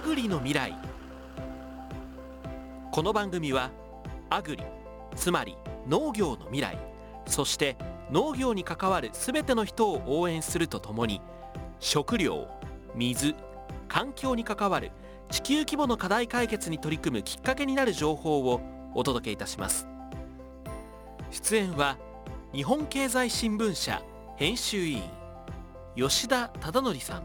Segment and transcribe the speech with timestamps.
[0.00, 0.74] アグリの未来。
[2.90, 3.70] この番組は
[4.30, 4.64] アグリ
[5.14, 6.78] つまり農業の未来
[7.26, 7.76] そして
[8.10, 11.20] 農業に関わる全ての人を応援するとともに
[11.80, 12.48] 食料
[12.94, 13.36] 水
[13.88, 14.90] 環境に関わる
[15.30, 18.62] 地球規模の課題解決に取り組むきっかけになる情報を
[18.94, 19.86] お届けいたします。
[21.30, 21.98] 出演は
[22.54, 24.02] 日本経済新聞社
[24.36, 25.02] 編集委員
[25.94, 27.22] 吉田忠則さん。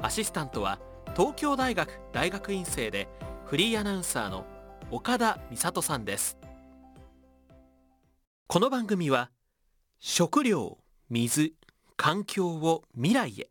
[0.00, 0.78] アシスタントは
[1.16, 3.06] 東京大学大学院生で
[3.44, 4.44] フリーアナウンサーの
[4.90, 6.36] 岡田美里さんです。
[8.48, 9.30] この番組は
[10.00, 10.78] 食料
[11.08, 11.54] 水
[11.96, 13.48] 環境を未来へ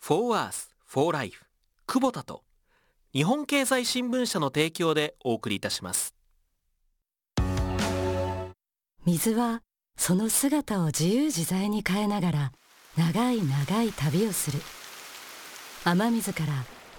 [0.00, 1.46] For Earth for Life
[1.86, 2.44] 久保田と
[3.14, 6.14] 日本経済新聞社の提供でお送りいたします。
[9.06, 9.62] 水は
[9.96, 12.52] その姿を自由自在に変えながら
[12.98, 14.60] 長い長い旅をする。
[15.84, 16.52] 雨水から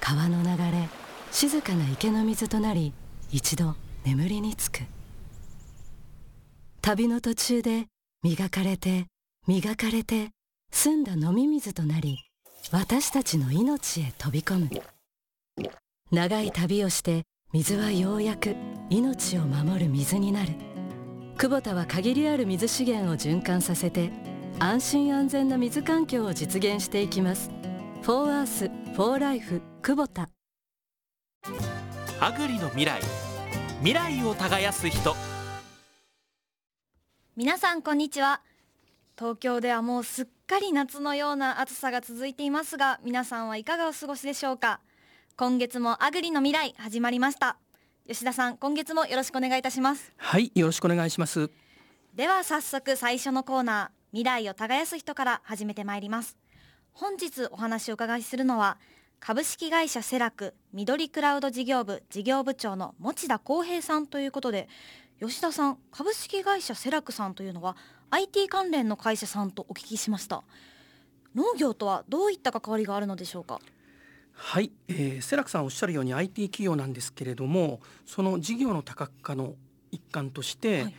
[0.05, 0.89] 川の流れ
[1.31, 2.91] 静かな池の水となり
[3.31, 4.81] 一度眠りにつく。
[6.81, 7.85] 旅の途中で
[8.21, 9.05] 磨かれて
[9.47, 10.31] 磨かれて
[10.73, 12.17] 澄んだ飲み水となり
[12.69, 14.69] 私たちの命へ飛び込む。
[16.11, 17.23] 長い旅をして
[17.53, 18.57] 水はようやく
[18.89, 20.51] 命を守る水になる。
[21.37, 24.11] 久保田は限りある水資源を循環させて
[24.59, 27.49] 安心安全な水環境を実現していきます
[28.03, 30.29] 「フォーアースフォーライフ久保田
[32.19, 32.99] アグリの未来。
[33.77, 35.15] 未来を耕す人。
[37.37, 38.41] 皆さんこんにちは。
[39.17, 44.81] 東京ではもうすっかり夏のような暑さが続いていますが皆さんはいかがお過ごしでしょうか。
[45.37, 47.55] 今月もアグリの未来始まりました。
[48.05, 50.11] 吉田さん今月もよろしくお願いいたします。
[50.17, 51.49] はいよろしくお願いします。
[52.13, 56.37] では早速最初のコーナー未来を耕す人から始めてまいります
[56.93, 58.77] 本日お話を伺いするのは
[59.19, 64.69] 株式会社セラク緑クラウド事業部事業部長の持田光平さんということで
[65.19, 67.75] 吉田さん株式会社セラクさんというのは
[68.11, 70.43] IT 関連の会社さんとお聞きしました。
[71.33, 73.59] 農業とはどういった関わりがあるのでしょうか？
[74.33, 79.55] はい、えー、セラクさんおっしゃるように IT 企業なんですけれどもその事業の多角化の
[79.91, 80.93] 一環として、はい、例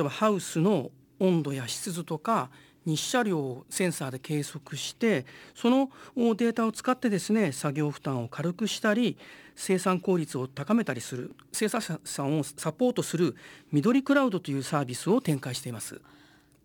[0.00, 2.50] えばハウスの温度や湿度とか
[2.88, 9.18] 日射量をセンサーで計測してそのデータを使ってですね作業負担を軽くしたり
[9.54, 13.36] 生産効率を高めたりする生産者さんをサポートする
[13.72, 16.00] 緑クラウドというサービスを展開しています。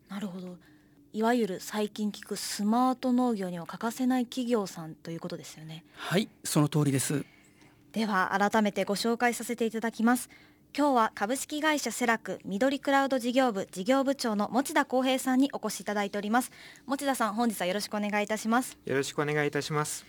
[0.08, 0.56] なるほど。
[1.12, 5.84] いわゆる最近聞くスマート農業には欠かせない企業さんということですよね。
[5.96, 7.26] はいその通りです。
[7.94, 10.30] では改めてご紹介させていただきます
[10.76, 16.52] 今日は株式会社セラク緑クラウド事業部事業部長の持田光平さんにお越しいただいております。
[16.88, 18.76] 持田さん本日はよろしくお願いいたします。
[18.84, 20.04] よろしくお願いいたします。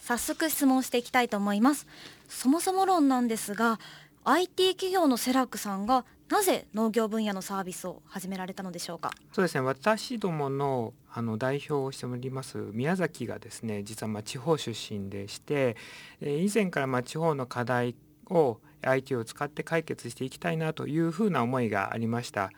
[0.00, 1.86] 早速質問していきたいと思います。
[2.28, 3.78] そもそも論なんですが
[4.24, 9.12] IT 企業のセラクさんがなぜ農業分野のサービスを始められたのでしょうか？
[9.32, 9.60] そうですね。
[9.60, 15.76] 私どものあの代表をしております宮崎がですね実はまあ地方出身でして、
[16.20, 17.94] え以前からまあ地方の課題
[18.30, 22.50] を IT を使って解決していきたいなというふうな思いがありました。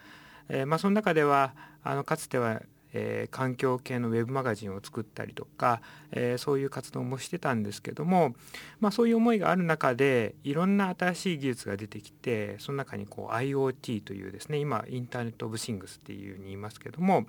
[0.49, 5.81] えー、まあ、その中ではあのかつてはえー、環境系のウェブマガジンを作ったりとか、
[6.13, 8.35] えー、そういう活動もしてたんですけども、
[8.81, 17.27] まあ、そういう思いがある中でいろんな新しい技術が出てきてその中にこう IoT というですね今インターネット・オブ・シングスっていうふうに言いますけども、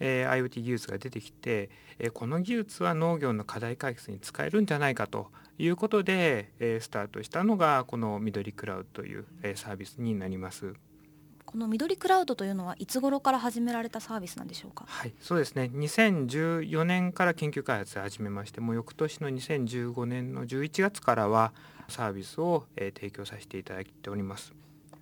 [0.00, 5.28] えー、IoT 技術が出てきて、えー、この技術は農業の課題解決に使えるんじゃないかと
[5.58, 10.74] いうことで、えー、スタートしたのがこの緑クラウドという、えー、サービスになります。
[11.44, 14.84] この緑クラウドというのはいつ頃から始められたサービスなんでしょうか？
[14.86, 15.68] はい、そうですね。
[15.74, 21.52] 2014年から研究開発を始めまして、もう翌年の2015年の11月からは
[21.88, 24.52] サービスを、えー、提供させていただいております。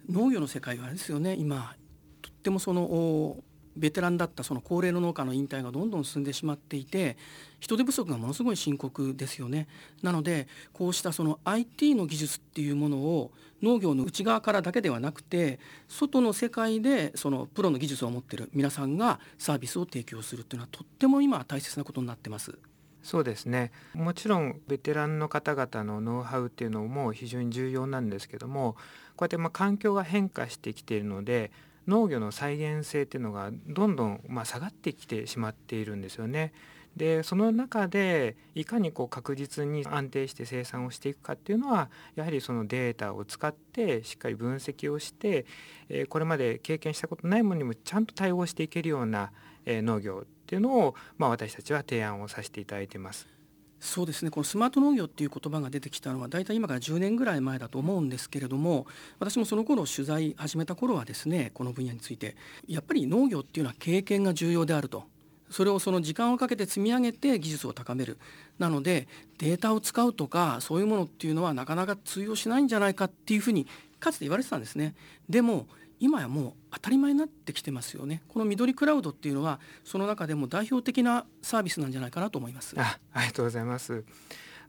[0.09, 1.35] 農業の世界はですよね。
[1.35, 1.77] 今
[2.23, 3.37] とってもその
[3.79, 7.17] ベテランだったその高齢の農家の引退がどんどん進んでしまっていて
[7.61, 9.67] 人手不足がものすごい深刻ですよね。
[10.03, 13.33] なのでこうしたその IT の技術っていうものを
[13.63, 15.59] 農業の内側からだけではなくて
[15.89, 22.59] 外の世界でそのプロの技術を持っている皆さんがサービスを提供するっていうのはとっても今大切なことになってます。
[23.03, 28.75] そうですねもちろんベテランの方々のノウハウっていうのも非常に重要なんですけども
[29.17, 31.51] こうやってまあ環境が変化してきているので
[31.89, 36.53] 農業の再現性っていうのがどんどんま下がってきてしまっているんですよね。
[36.97, 45.47] でその中でいかにこう確実に安定して生産をしていくかっていうのはやはりそのデータを使ってしっかり分析をして、
[45.89, 49.33] えこれまで経験したことないものにもちゃんと対応していけるような、
[49.65, 53.38] え農業っていうのを、ま、私たちは提案をさせていただいてます。
[53.81, 54.31] そうですね。
[54.31, 58.87] このスマート農業っていう言葉が出てきたのは大体今から10年ぐらい前だと思うんですけれども
[59.21, 62.37] 私もその頃取材始めた頃はですねこの分野について
[62.67, 65.05] やっぱり農業っていうのは経験が重要であると。
[65.51, 68.19] それをその時間をかけて積み上げて技術を高める。
[68.59, 69.09] なので
[69.39, 73.67] データを使うとかそういうものっていうのはなかなか通用しないんじゃないかっていうふうに
[73.99, 74.95] かつて言われてたんですね。
[75.29, 75.67] でも
[76.01, 78.23] 今やもう当たり前になってきてますよね。
[78.29, 82.75] この緑クラウドっていうのはその中でも代表的なサービスなんじゃないかなと思います。
[82.79, 84.05] あありがとうございます。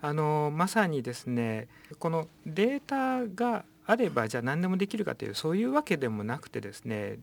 [0.01, 1.67] あのまさにですね
[1.99, 7.17] このデータがあればじゃあ何でもできるかというそういうわけでもなくてですね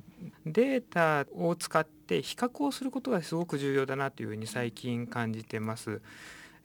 [0.44, 6.00] データを使って比較をすることがすごく重要だなというふうに最近感じてます。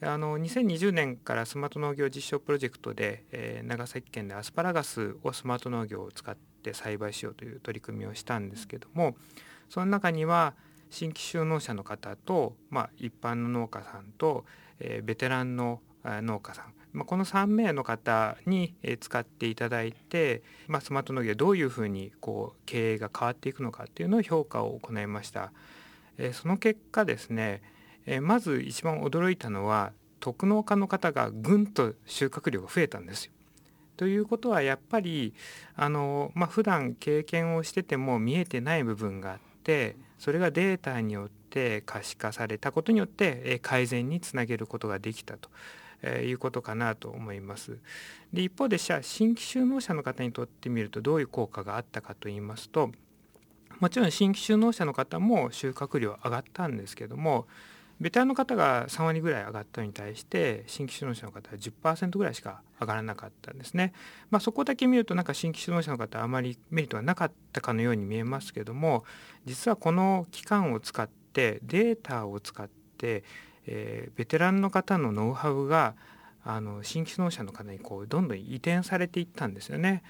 [0.04, 9.16] あの2020年からスマート農業実証プロジェクトで、えー、長崎県でアスパラガスをスマート農業を使って栽培しようという取り組みをしたんですけども
[9.70, 10.54] その中には
[10.90, 14.46] 新規就農者の方と、まあ、一般の農家さんと、
[14.80, 25.52] えー、ベテランの農家さんまあ、この3名の方に使っていただいて、まあ、スマート農業どういうふうにこう経営が変わっていくのかっていうのを評価を行いました。
[26.18, 27.62] えその結果ですね、
[28.06, 33.32] えまず一番驚いたのは特農家の方がぐんと収穫量が増えたんですよ。
[34.02, 35.32] ということはやっぱり
[35.76, 45.52] あの、まあ、普段経験をしてても見えてない部分があってそれがデータによって可視化されたことによって改善につなげることができたと
[46.02, 47.78] え、いうことかなと思います。
[48.34, 52.90] で一方で新規就農者の方にとってみるとどういう効果があったかと言いますと
[53.80, 57.46] もちろん新規就農者の方も収穫量上がったんですけども
[58.02, 63.94] ベテランの方が3割ぐらい上がったのに対して新規就農者の方は10%ぐらいしか上がらなかったんですね。
[64.30, 69.06] まあ、そこだけ見るとなんか新規就農者の方はあまりメリットがなかったかのように見えますけども
[69.46, 73.24] 実はこの期間を使ってデータを使って
[73.68, 75.96] えー、ベテランの方のノウハウが
[76.44, 80.04] あの新規農者の方にこうどんどん移転されていったんですよね。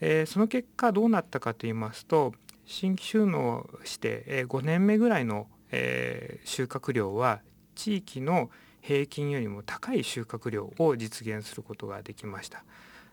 [0.00, 2.32] えー、その結果どうなったかと言いますと
[2.64, 7.40] 新規収納して、え、5年目ぐらいの、えー、収穫量は
[7.74, 12.64] 地域の平均よりも高い収穫量を実現することができました。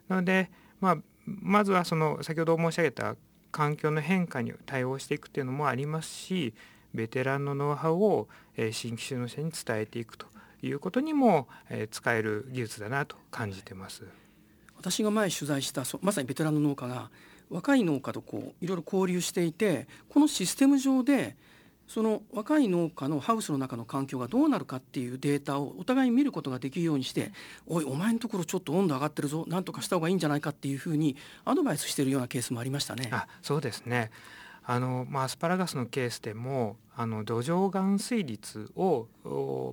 [0.07, 0.51] なので、
[0.81, 3.15] まあ、まずはその先ほど申し上げた
[3.51, 6.53] 環境の変化に対応していくっていうのもありますし
[6.93, 8.27] ベテランのノウハウを
[8.71, 10.27] 新規就農者に伝えていくと
[10.61, 11.47] いうことにも
[11.91, 14.03] 使える技術だなと感じてます。
[14.77, 17.11] 私が前取材したまさにベテランの農家が
[17.49, 21.35] 若い農家とこういろいろ交流していてこのシステム上で
[21.89, 27.31] その若い農家のハウスの中の環境がどうなるかっていうデータをお互いに見ることができるようにして
[27.65, 33.09] 「おいお前のところちょっと温度上がってるぞなんとかした方がいいんじゃないか」っていうふうにアドバイスしているようなケースもありましたね。
[33.11, 34.11] あそうですね。
[34.65, 39.07] あの、まあ、アスパラガスのケースでもあの土壌含水率を、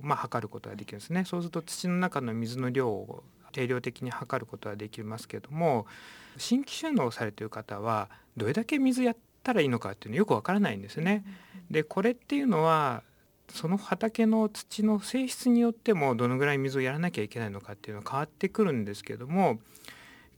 [0.01, 1.23] まあ、測ることができるんですね。
[1.23, 5.85] そうすると土の中の水の量を定量的に測ることができますけども
[6.37, 9.15] 新規収納されている方はどれだけ水や
[9.47, 11.23] ったらいいのかっていうのよくわからないんですね。
[11.71, 13.03] でこれっていうのは
[13.49, 19.59] その畑の土の性質によってもどのぐらい水をやらなきゃいけないのかっていうのは変わってくるんですけども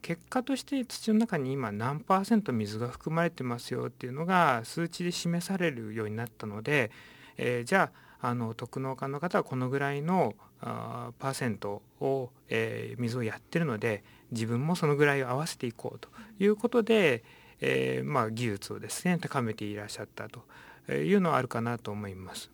[0.04, 6.92] 結果として土の中に今何パーセント水が含まれてますよっていうのが数値で示されるようになったので、
[7.38, 7.92] えー、じゃ
[8.22, 17.24] ああの特農家の方はこのぐらいのあパーセントを、えー、水をやってるので自分もそのぐらいを合わせていこうということで、
[17.62, 20.44] えー、まあ、技術をですね高めていらっしゃったと
[20.94, 22.52] いうのはあるかなと思います。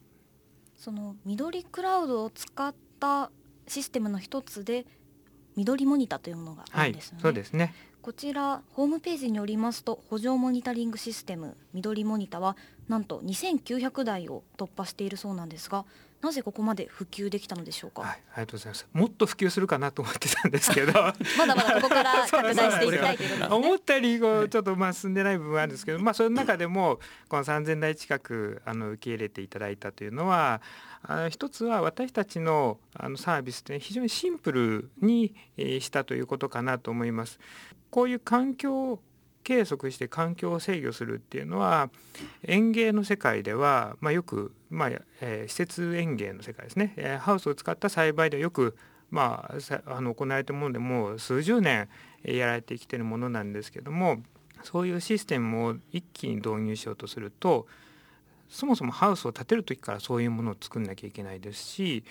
[0.78, 3.32] その緑クラウドを使った
[3.68, 4.86] システムの一つで
[5.56, 12.56] 緑モニタというものがあるんですね、はい、そうですねこちらホームページによりますと補助モニタリングシステム緑モニタは
[12.88, 15.86] なんと2900台を突破しているそうなんですが
[16.22, 18.88] なぜここまで普及できたのでしょうか、はい、ありがとうございます。
[18.94, 20.94] もっと普及するかなと思ってたんですけど。
[21.38, 23.56] まだまだここから拡大していきたいということですね。
[23.56, 30.62] 思ったよりこうちょっとまあ進んでない部分あるんですけどまあその中でもこの3000台近くあの受け入れていただいたというのは
[31.04, 37.40] あの一つは私たちのあのサービスって非常にシンプルにしたということかなと思います。
[37.92, 39.00] こういう環境
[39.46, 41.90] 計測して環境を制御するっていうのは
[42.44, 44.90] 園芸の世界では、まあ、よく、まあ
[45.22, 48.76] えー、施設園芸の世界ですね、えー、ハウスを使った栽培ではよく、
[49.10, 51.88] まあ、あの行われているものでもう数十年
[52.24, 54.18] やられてきているものなんですけども
[54.64, 57.68] そういうシステムを一気に導入しようとすると
[58.50, 62.04] そもそもハウスを建てる時からそういうものを作んなきゃいけないですし、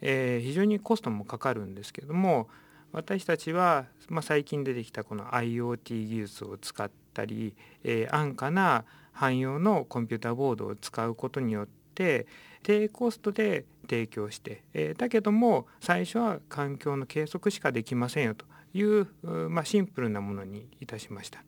[0.00, 2.48] えー、非常にコストもかかるんですけども
[2.92, 7.54] 私たちは、まあ、最近出てきたこの IoT 技術を使ったり、
[7.84, 11.85] えー、安価な汎用のコンピューターボードを使うことによって
[12.62, 19.08] 低コストで提供して、えー、だけども最初は環境の計測しかできませんよという、
[19.48, 21.42] まあ、シンプルなものにいたしました。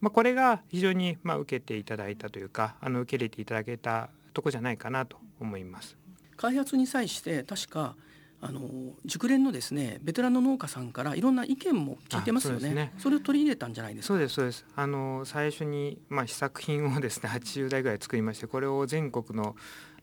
[0.00, 5.96] まあ、これが非常にまあ受けていただいたというかあの受け入れていただけたとこじゃないかなと思います。
[6.36, 7.96] 開発に際して確か
[8.40, 8.60] あの
[9.04, 12.68] 熟練のですねベテランの農家さんからいろんな意見も聞いてますよね。
[12.68, 14.14] そねそれを取り入れたんじゃないですか？
[14.14, 14.64] そうですそうです。
[14.76, 19.56] あの最初にまあ試作品をですね80台ぐらい作りましてこれを全国の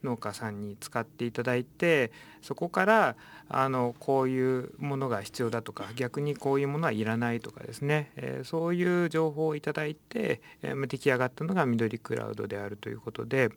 [0.06, 3.16] 農家さんに使っていただいてそこから
[3.50, 13.50] あのこういうものが必要だとか逆にこういうものはいらないとかですね、えー、そういう情報をいただいて、えー、出来上がったのが緑クラウドであるということで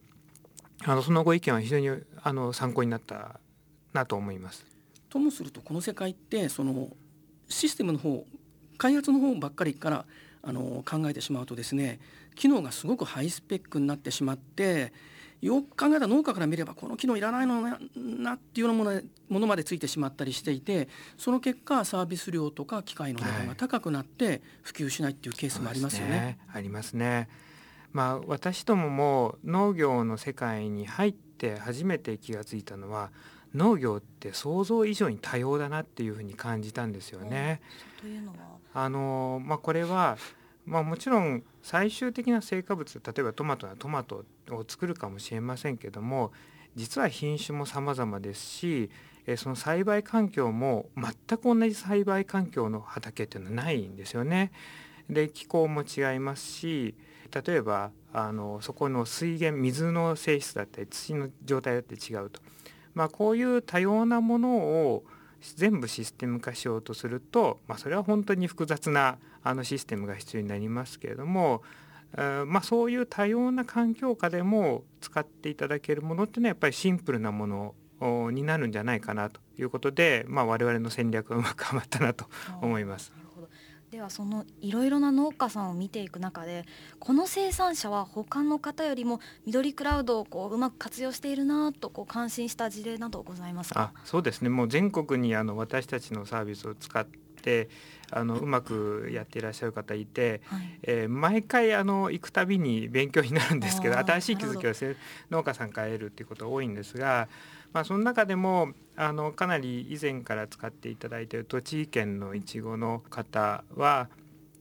[0.84, 1.88] あのそのご意見は非常に
[2.22, 3.40] あの参考になった
[3.92, 4.64] なと思います。
[5.08, 6.88] ともするとこの世界ってその
[7.48, 8.24] システムの方
[8.76, 10.04] 開発の方ばっかりから
[10.42, 11.98] あの考えてしまうとですね
[12.36, 14.92] 機能がすごくハイスペックになってしまって
[15.40, 26.12] よく考えた農家から見ればこの機能いらないのななっていうようなものものまでついてしまったりしていてその結果サービス料とか機械の値段が高くなって普及しないっていうケースもありますよね。
[26.12, 27.28] ねありますね。
[27.92, 33.10] まあ私どもも農業の世界に入って初めて気が付いたのは
[33.54, 37.62] 農業って想像以上に多様だなっていうふうに感じたんですよね。
[38.00, 38.36] というのは？
[38.74, 40.18] あのまあこれは
[40.68, 46.30] まあ、もちろん最終的な成果物例えばトマトはトマトを作るかもしれませんけども
[46.76, 48.90] 実は品種も様々ですし
[49.36, 54.52] その栽培環境も全く同じ栽培環境の畑っていうのはないんですよね。
[55.10, 56.94] で気候も違いますし
[57.46, 62.40] 例えばあのそこの水源水の性質だったり土の状態だって違うと、
[62.94, 65.04] まあ、こういう多様なものを
[65.56, 71.62] 全部システム化しようとすると、まあ、それは本当に複雑なあのシステムが必要になりますけれども、
[72.16, 82.26] えまあ、そういう多様な環境下でも使っていただけるものっていうのはやっぱりシンプルなものになるんじゃないかなということで、まあ、我々の戦略がうまくはまったなと
[82.60, 83.12] 思います。
[83.90, 86.66] ではそのいろいろな農家さんを見ていく中で
[86.98, 93.92] この生産者は他の方よりも緑クラウドをこううまく活用しているなとこう感心した事例などございますか？
[93.94, 94.50] あそうですね。
[94.50, 97.70] もう全国にあの私たちのサービスを使って
[98.10, 104.96] あのうまくやっていらっしゃる方いて、はい、えー、毎回あの行くたびに勉強になるんですけど新しい気づきを
[105.30, 107.28] 農家さんから得るっていうことが多いんですが
[107.72, 114.08] まあ、その中でもあのかなり以前から使っていただいている栃木県のいちごの方は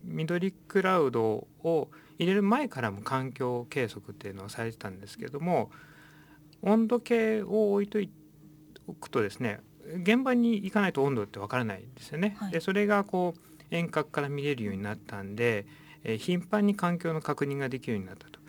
[0.03, 5.71] 緑クラウドを入れる前からも環境計測っていうのをされてたんですけども
[6.61, 7.99] 温度計を置いと
[8.87, 9.59] おくとですね
[10.03, 12.35] 現場に行かないと温度ってわからないんですよね。
[12.39, 15.65] はい、でそれがこう遠隔から見れるようになったんで、
[16.03, 18.39] えー、頻繁に環境の確認ができるようになったと。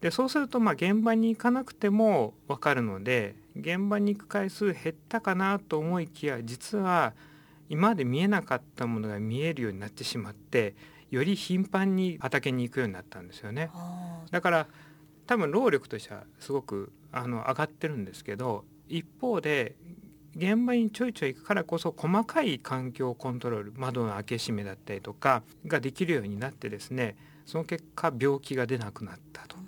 [0.00, 7.14] でそうするとまあ現場に行かなくても分かるので現場に行く回数減ったかなと思いきや実は
[7.68, 10.74] 今まで見えなかったものが見えるようになってしまって
[11.10, 13.70] より頻繁に畑に行くようになったんですよね。
[14.30, 14.66] だから
[15.26, 19.74] 多分労力としてはすごくあの上がってるんですけど一方で
[20.36, 29.67] 現場にちょいちょい行くからこそ細かい環境コントロール窓の開け閉めだったりとかができるようになってですねその結果病気が出なくなったとえ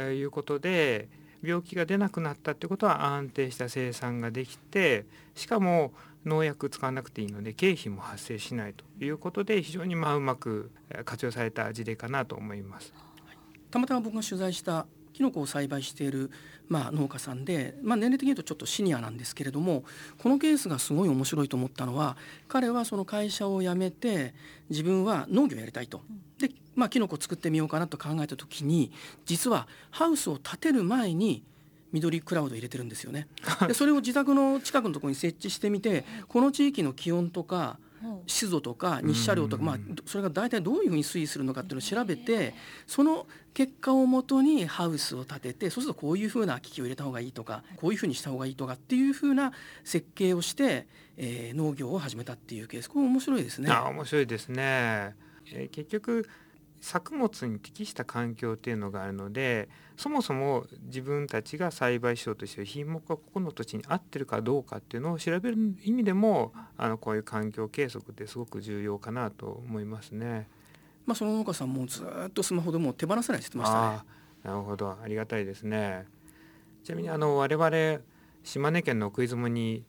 [0.00, 1.08] いうことで
[1.42, 5.92] 病気が出なくなったってことは安定した生産ができてしかも
[6.24, 10.70] 農薬使わなくていいので経費も発生しないということで非常にまあうまく
[11.04, 12.92] 活用された事例かなと思います。
[13.70, 16.30] たまたま僕が取材したキノコを栽培している、
[16.68, 19.84] まあ、農家さんで、まあ、年齢的に言うとちょっとシニアなんですけれども
[20.18, 22.16] このケースがすごい面白いと思ったのは
[22.48, 24.34] 彼はその会社を辞めて
[24.70, 26.00] 自分は農業やりたいと。
[26.38, 28.90] でまあ、キノコ作ってみようかなと考えた時に
[29.26, 31.44] 実はハウスを建てる前に
[31.92, 33.28] 緑クラウド入れてるんですよね。
[33.68, 37.78] でそれを自宅の近くのところに設置してみてこの地域の気温とか
[38.26, 39.76] 湿度とか日射量とか、まあ、
[40.06, 42.54] それが大体どういうふうに推移するのかっていうのを調べて
[42.86, 49.52] その結果をもとにハウスを建ててそうするとこういうふうな機器を入れた方がいいとかこういうふうにした方がいいとかっていうふうな
[49.84, 53.70] 設計をして、えー、農業を始めたっていうケースこれ面白いですね。
[53.70, 55.14] あ面白いですね、
[55.52, 56.28] えー、結局
[56.82, 70.48] 作物に適した環境っていうのがあるのでそもそも自分たちが栽培しようとしている品目がここの土地に合ってるかどうかっていうのを調べる意味でもあのこういう環境計測ってすごく重要かなと思いますね。
[71.06, 73.98] まあ、その農家さんもずっとスマホでも手放せないしてましたね。
[74.44, 76.06] なるほどありがたいですね。
[76.84, 78.00] ちなみにあの我々
[78.42, 79.84] 島根県の奥出雲に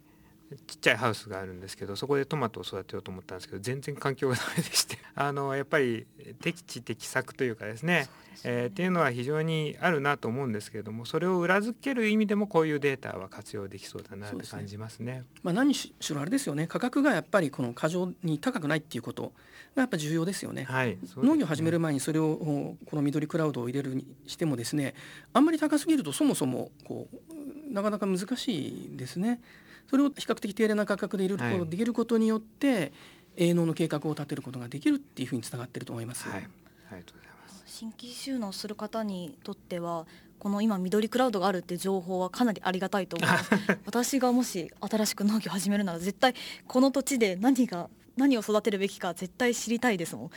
[0.68, 6.06] ちっちゃいハウスがあるんですけどそこでトマトを育てようと思ったんですけど全然環境がダメでして あのやっぱり
[6.42, 8.08] 適地適作というかですねね、
[8.44, 15.14] えー、っていうのは非常にあるなと思うんですけれどもそれを裏付ける意味でもこういうデータは活用できそうだなって感じますね。
[15.14, 19.34] すねまあ、何しろあれですよね価格がやっぱりこの過剰に高くないっていうこと
[19.76, 20.64] がやっぱ重要ですよね。
[20.64, 24.96] はい、ね農業を始める前にそれをこの緑クラウドを入れるにしてもですね
[25.34, 29.42] あんまり高すぎるとそもそもこうなかなか難しいですね。
[29.90, 32.92] それを比較的低廉な価格で入れることができることによって、はい、
[33.38, 36.28] 営農の計画を立てることができるっていうふうにつながっていると思います。
[36.28, 36.50] はい、ありが
[37.04, 37.64] とうございます。
[37.66, 40.06] 新規収納する方にとっては
[40.44, 43.50] この今緑クラウドがあるって情報はかなりありがたいと思います。
[43.86, 46.36] 私がもし新しく農業を始めるなら絶対
[46.68, 50.30] この土地で何が何を育てるべきか絶対知りたいですもん。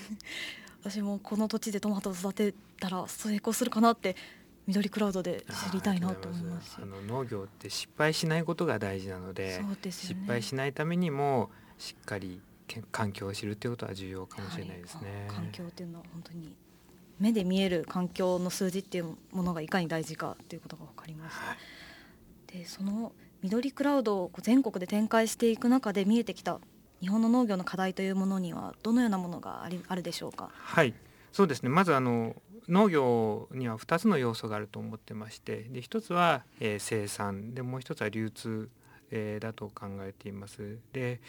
[0.82, 4.16] 私もこの土地でトマトを育てたら成功するかなって
[4.66, 12.40] 緑クラウドで知りたいなと思いますあの農業って失敗しないことが大事なので、ね、失敗しないためにもしっかり
[12.90, 16.56] 環境を知るということは重要かもしれないですね、はい、環境っていうのは本当に
[17.20, 21.46] 目で見える環境の数字っていうものがいかに大事かということが分かりました。
[21.46, 26.58] はい、でその緑クラウドを全国で展開していく中で見えてきた
[27.00, 30.50] 日本の農業の課題というものにはどのようなものがありあるでしょうか？
[30.54, 30.94] はい。
[31.30, 31.68] そうですね。
[31.68, 32.34] まずあの
[32.68, 38.68] 農業には2つの要素があると思ってましてで1つは、えー、生産でもう1つは流通、
[39.10, 40.78] えー、だと考えています。
[40.92, 41.20] で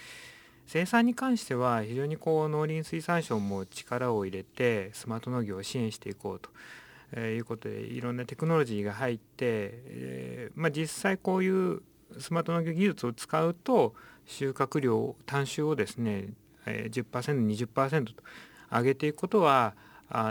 [0.68, 6.50] 生産に関しては非常にこう農林水産省も力を入れてスマート農業を支援していこうと。
[7.12, 11.82] え、いうことでいろんなテクノロジーが入って、えまあ、実際こういう
[12.18, 13.94] スマート農業技術を使うと
[14.26, 16.30] 収穫量単収をですね、
[16.66, 18.24] え、10%20% と
[18.72, 19.76] 上げていくことは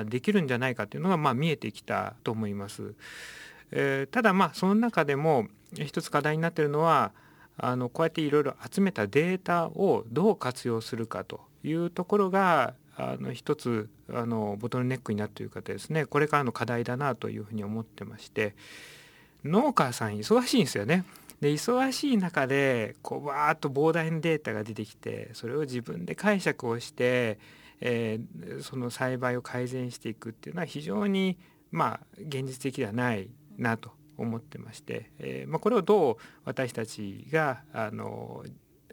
[0.07, 2.95] できるんじゃないかというのがまあ見えてきたと思います。
[3.71, 7.13] えー、ただまあその中でも一つ課題になっているのは
[7.57, 18.55] あのこうやっていろいろ集めたデータをどう活用するかというところがあの一つあのボトルネックになっている方ですねこれからの課題だなというふうに思ってまして
[19.45, 21.05] 農家さん忙しいんですよね。
[21.41, 27.39] で忙しい中でこうわーっと膨大なデータが出てきてそれを自分で解釈をして、
[27.85, 31.39] えー、その栽培を改善していくっていうのは非常に
[31.71, 38.43] まあ現実的ではないなと思ってまして、えーまあ、これをどう私たちがあの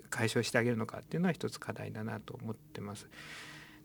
[0.10, 3.10] 解消してあげるのかっていうのは一つ課題だなと思ってます。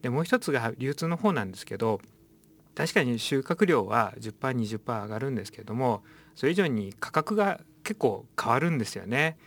[0.03, 2.01] でもう一つが流通の方なんですけど
[2.75, 6.03] 確かに収穫量は 10%20% 上がるんですけども
[6.35, 9.39] それ以上に価格が結構変わるんですよね。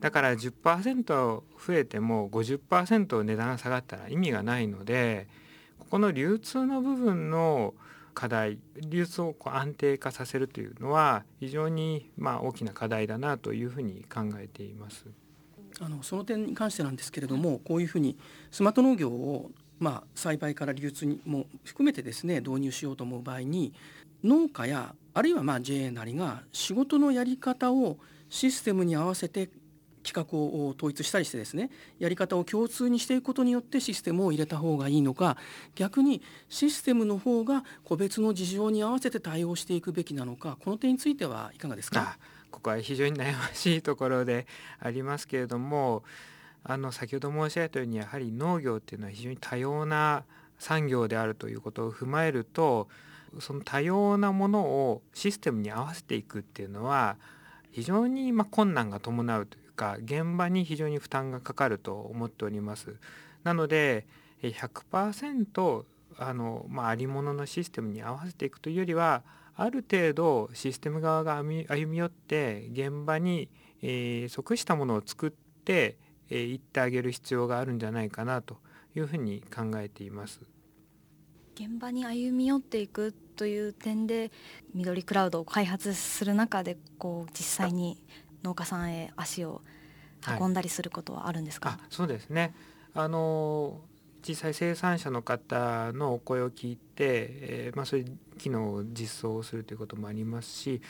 [0.00, 5.28] だから10%増えても50%値段が下がったら意味がないので
[5.78, 7.74] ここの流通の部分の
[8.14, 15.06] 課題流通をこう安定化させるというのは非常にまあ大きな課題だなというふうに考えています。
[15.78, 18.16] あのその点に関してなんですけれどもこういうふうに
[18.50, 23.74] スマート農業をまあ栽培から流通にも含めてですね導入しようと思う場合に
[24.24, 27.98] 農家やあるいはまあ JA なりが仕事のやり方を
[28.30, 29.50] システムに合わせて
[30.06, 35.36] 企画を統一したりしてですねやり方を共通にしていくことによってシステムを入れた方がいいのか
[35.74, 42.18] 逆にシステムの方が個別の事情に合わせて対応していくべきなのかこの点についてはいかがですか？
[42.50, 44.46] ここは非常に悩ましいところで
[44.78, 46.04] ありますけれども
[46.64, 50.24] あの先ほど申し上げたようにやはり農業っていうのは非常に多様な
[50.58, 52.88] 産業であるということを踏まえると
[53.40, 57.16] その多様なものをシステムに合わせていくっていうのは
[57.72, 62.96] 非常にま困難が伴うというか現場に非常に負担がかかると思っております。
[63.44, 64.06] なので
[64.42, 65.84] 100%
[66.18, 69.22] あの、まあ、ありもののシステムに合わせていくというよりは
[69.54, 73.48] ある程度システム側が歩み寄って現場に、
[73.82, 75.96] え、即したものを作って、
[76.28, 78.58] えー、行ってあげる必要があるんじゃないかなと
[78.94, 80.40] いうふうに考えています。
[81.54, 84.30] 現場に歩み寄っていくという点で
[84.74, 87.98] 緑クラウドを開発する中でこう実際に
[88.46, 89.60] 農家さんへ足を
[90.40, 92.54] 運んだりすることはあるんですか、はい、そうですね。
[92.94, 93.80] あの
[94.26, 100.82] 実際生産者の方のお声を聞いて、えー、まあ、そういう機能を実装するということもありますし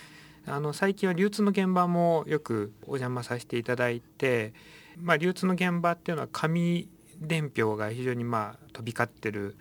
[0.47, 4.55] あの最近は流通の現場もよくお邪魔させていただいて、
[4.99, 6.89] まあ、流通の現場っていうのは紙
[7.21, 9.57] 伝票が非常にまあ飛び交ってる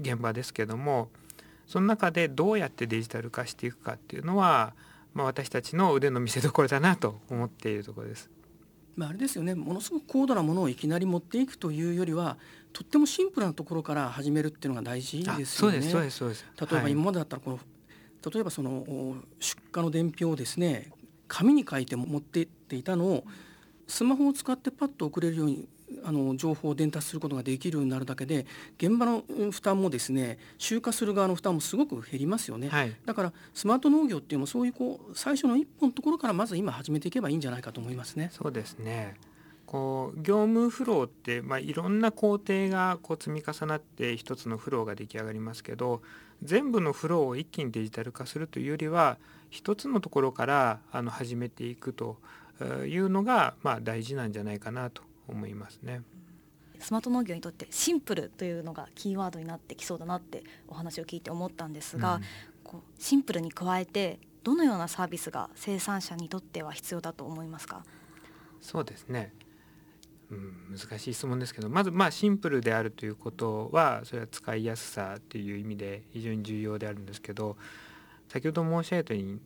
[0.00, 1.08] 現場ですけども
[1.66, 4.74] その中でどうやってデジタル化していくかっていうのは、
[5.16, 8.28] まあ、私たちの腕の見せ所だなと思っているところです。
[8.96, 12.38] まあ、あれですよねものすごく高度なものをいきなり持っていくというよりは
[12.72, 15.80] とってもシンプルなところから始めるっていうのが大事ですよね。
[15.82, 18.84] そうですそうです例えば今までだったらこの、はい、例えばその
[19.40, 20.90] 出荷の伝票をですね
[21.28, 23.24] 紙に書いて持ってっていたのを
[23.86, 25.66] スマホを使ってパッと送れるように
[26.04, 28.46] あの情報を伝達することができるようになるだけで
[28.78, 38.30] 現場の負担もですね集荷する側の負担もすごく減りますよね、はい、だからスマート農業っていうのもそういうこう最初の一歩のところからまず今始めていけばいいんじゃないかと思いますね。
[38.32, 39.14] そうですね。
[39.66, 46.02] こう業務フローって、まあ、いろんな工程がこう積み重なって一つのフローが出来上がりますけど
[46.42, 49.18] 全部のフローを一気にデジタル化するというよりは
[49.50, 52.18] 一つのところからあの始めていくと
[52.86, 56.02] いうのが、まあ、大事なんじゃないかなと思いますね。
[56.78, 62.22] スマート農業にとってシンプルというのがキーワードになってきそうだなってお話を聞いて思ったんですが、うん、
[62.62, 67.82] こうシンプルに加えてどのようなサービスが生産者にとっては必要だと思いますか？
[68.60, 69.32] そうですね、
[70.30, 77.56] うん、難しい質問ですけどまずまあシンプルであるということはそれは使いやすさという意味で非常に重要であるんですけど
[78.28, 79.40] 先ほど申し上げたように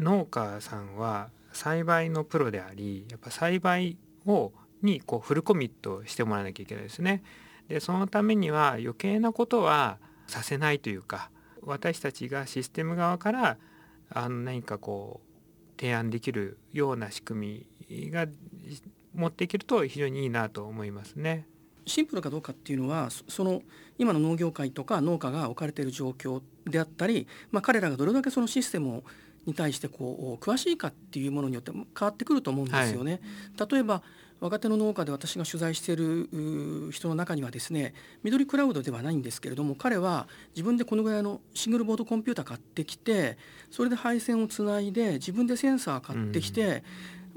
[0.00, 7.22] 農家さんは栽培のプロでありやっぱ栽培をにこうフルコミットしてもらわなきゃいけないですね。
[7.68, 11.30] でそのためには余計なことはさせないというか
[11.62, 13.58] 私たちがシステム側から
[14.10, 18.26] あの何かこう提案できるような仕組みが
[19.14, 21.46] 持っていけると非常にいいなと思いますね。
[21.86, 23.62] シンプルかどうかっていうのはその
[23.98, 29.02] 今の農業界とか農家が置かれている状況であったり、まあ、彼らがどれだけそのシステム
[29.46, 33.20] に対してこう詳しいかっていうものによって変わってくると思うんですよね。
[33.58, 34.02] はい、例えば
[34.40, 43.36] 若手の農家で私が取材している人の中にはですね緑クラウドではないんですけれども彼は自分でこのぐらいのシングルボードコンピューター買ってきて
[43.70, 46.82] それで配線をつないで自分でセンサー買ってきて、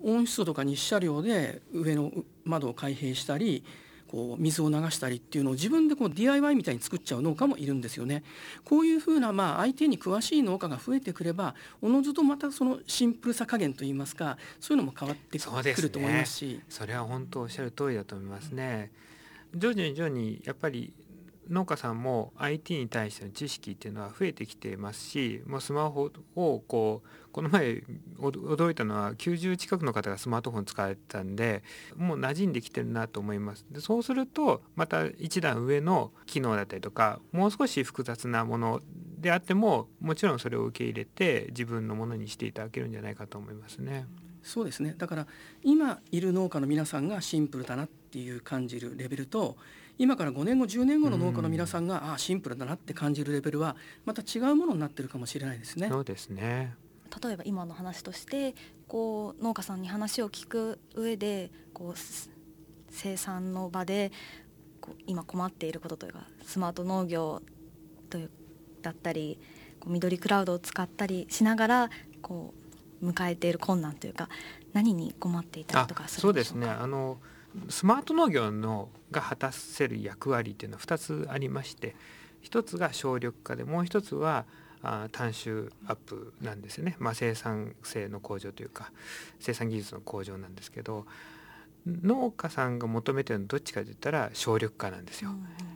[0.03, 2.11] 温湿度とか日射量で上の
[2.43, 3.63] 窓を開閉したり
[4.11, 8.23] こう水を流したりっていうのを自分でこう DIY みたいに作っちゃう農家もいるんですよね。
[8.65, 18.91] こういうふうなまあ相手に詳しい農家が増えてくればおのずとまたそのシンプルさ加減といいますかそういうのも変わってくると思いますしそ、ね,、れは本当おっしゃる通りだと思いますね。
[19.55, 20.93] 徐々に徐々にやっぱり
[21.49, 27.83] 農家さんも IT に対しての知識っていうのは増えてきてますしもうスマホをこうこの前
[28.19, 31.63] 驚いたのは90近くの方がスマートフォン使われてたんで
[31.95, 38.81] もう馴染んできてるなと思いますでそうするとまた一段上の機能だったりとかもう少し複雑なもの
[39.19, 44.07] であってももちろんそれを受け入れて自分のものにしていただけるんじゃないかと思いますね。
[44.43, 45.27] そうですねだから
[45.61, 49.55] 今いる農家の皆さんがシンプルだなっていう感じるレベルと
[49.99, 55.89] 今から5年後10年後の農家の皆さんが、うん、ああシンプルだなって感じるレベルはまた違うものになってるかもしれないですね。
[55.89, 56.73] そうですね
[57.23, 58.55] 例えば今の話として
[58.87, 61.99] こう農家さんに話を聞く上でこう
[62.89, 64.11] 生産の場で
[64.79, 67.41] こう今困っていることというかスマート農業
[68.09, 68.31] という
[68.81, 69.39] だったり
[69.79, 71.89] こう緑クラウドを使ったりしながら
[72.21, 72.53] こ
[73.01, 74.29] う迎えている困難というか
[74.73, 76.67] 何に困っていたりとかそうですね。
[76.67, 77.19] あの
[77.69, 81.95] スマート農業のが果たせる役割っていうのは2つありまして
[82.43, 84.45] 1つが省力化でもう1つは
[84.83, 88.91] あ単収アップなんですよね、まあ、生産性の向上というか
[89.39, 91.05] 生産技術の向上なんですけど
[91.87, 95.31] 農家さんが求めてるのどっちかといったら省力化なんですよ。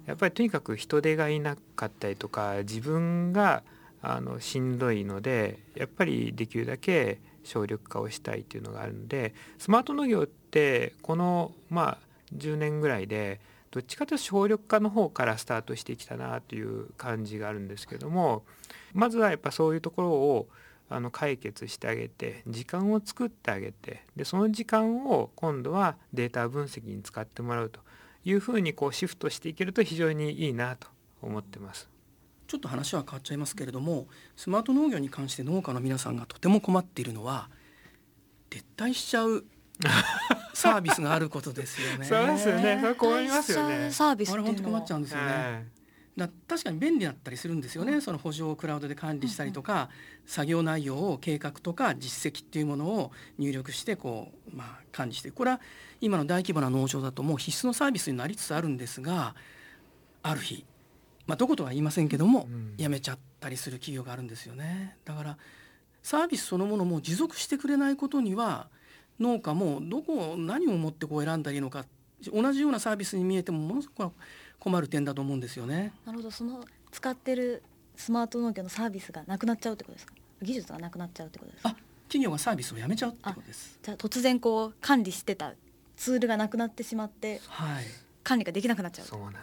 [0.05, 3.63] やっぱりとにかく人手がいなかったりとか自分が
[4.03, 11.97] あのしんどいのでやっぱりできるだけ省力化をしたいっていうのがあるのでスマート農業ってこのまあ
[12.35, 13.39] 10年ぐらいで
[13.75, 18.45] どっちかというと省力化の方からスタートしてきたなという感じがあるんですけども
[18.93, 20.47] まずはやっぱそういうところを
[20.87, 27.81] あの解決してあげて時間を作ってあげてでその時間を今度はデータ分析に使ってもらうと
[28.23, 30.87] いうふうにこうシフトしていけると非常にいいなと
[31.21, 31.89] 思ってます。
[32.47, 34.07] ちょっと話は変わっちゃいますけれども
[34.37, 37.49] スマート農業に関して農家の皆さんがとても困っているのは
[38.49, 39.43] 撤退しちゃう
[40.55, 42.05] サービスがあることですよね。
[42.05, 42.79] そうですよね。
[42.81, 43.91] それ困りますよね。
[43.91, 45.67] サービスあれ本当困っちゃうんですよね。
[46.17, 49.89] だ確かに便利だったりするんですよね、その補助をクラウドで管理したりとか、
[50.25, 55.59] 作業内容を計画とか実績っていうものを入力してこう、まあ、管理してこれは
[55.99, 59.35] 今の大規模な農場だともう必須のサービスになりつつあるんですが
[60.23, 60.65] ある日
[61.27, 64.95] まあ、どことは言いませんけども、辞めちゃったりする企業があるんですよね。
[65.05, 65.37] だから
[66.03, 68.69] サービスそのものも持続してくれないことには
[69.19, 71.85] 農家もどこを何をもってこう選んだらいいのか
[72.33, 74.13] 同じようなサービスに見えてもものすごく
[74.59, 75.93] 困る点だと思うんですよね。
[76.05, 76.31] なるほど。
[76.31, 77.61] その使ってる
[77.95, 80.13] スマート農業のサービスがなくなっちゃうってことですか？
[80.41, 81.75] 技術がなくなっちゃうってことですか？
[82.07, 83.79] 企業がサービスをやめちゃうってことです。
[83.81, 85.53] じゃあ突然こう管理してた
[85.97, 87.85] ツールがなくなってしまって、はい、
[88.23, 89.05] 管理ができなくなっちゃう。
[89.05, 89.39] そうなんで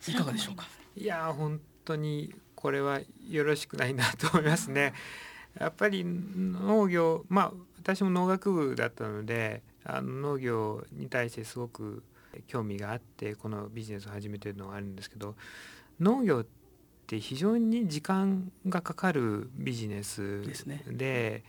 [0.00, 0.10] す。
[0.10, 0.66] いかがでしょうか？
[0.96, 4.94] いや本当にこれはよろしくないなと思いますね。
[5.58, 7.52] やっぱり農業まあ
[7.84, 12.02] 私も農学部だったのであの農業に対してすごく
[12.46, 15.36] 興味があってこのビジネスを始めてるのがあるんですけど
[16.00, 16.46] 農業っ
[17.06, 21.44] て非常に時間がかかるビジネスですねで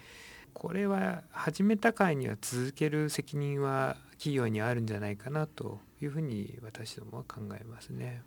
[0.53, 8.21] これは始めた会には続ける責任は企業にあるんじゃないかなというふうに私どもは考えますね。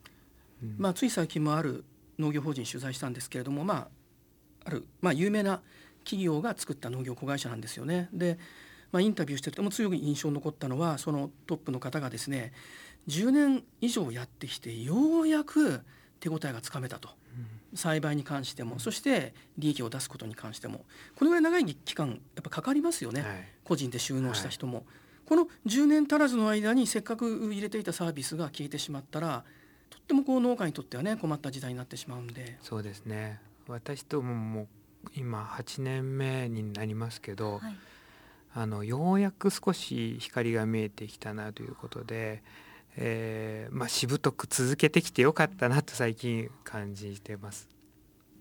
[0.62, 1.85] うんまあ、つい最近もある
[2.18, 3.88] 農業法人取材したんですけれども、まあ、
[4.66, 5.62] ある、まあ、有名な
[6.09, 8.09] 企業が作った農業子会社なんですよね。
[8.14, 8.38] で、
[8.92, 12.53] まあ、インタビューしてても強い印象に残ったのはそのトップの方がですね
[13.09, 15.83] 10年以上やってきてようやく
[16.21, 17.11] 手応えがつかめたと。
[17.75, 20.87] 栽培に関してもそして利益を出すことに関しても。
[21.16, 23.31] これぐらい長い期間やっぱかかりますよね、はい。
[23.62, 24.87] 個人で収納した人も、
[25.27, 29.44] この10年足らずの間にせっかく入れていたサービスが消えてしまったら
[29.90, 32.57] とってもこう農家にとってはね困った時代になってしまうんで。
[32.62, 33.38] そうですね。
[33.68, 34.66] 私どもも
[35.14, 37.76] 今8年目になりますけど、はい
[38.54, 42.42] あのようやく少し光が見えてきたなということで、
[42.96, 47.68] えーまあ、しぶとく続けてきてよかったなと最近感じてます。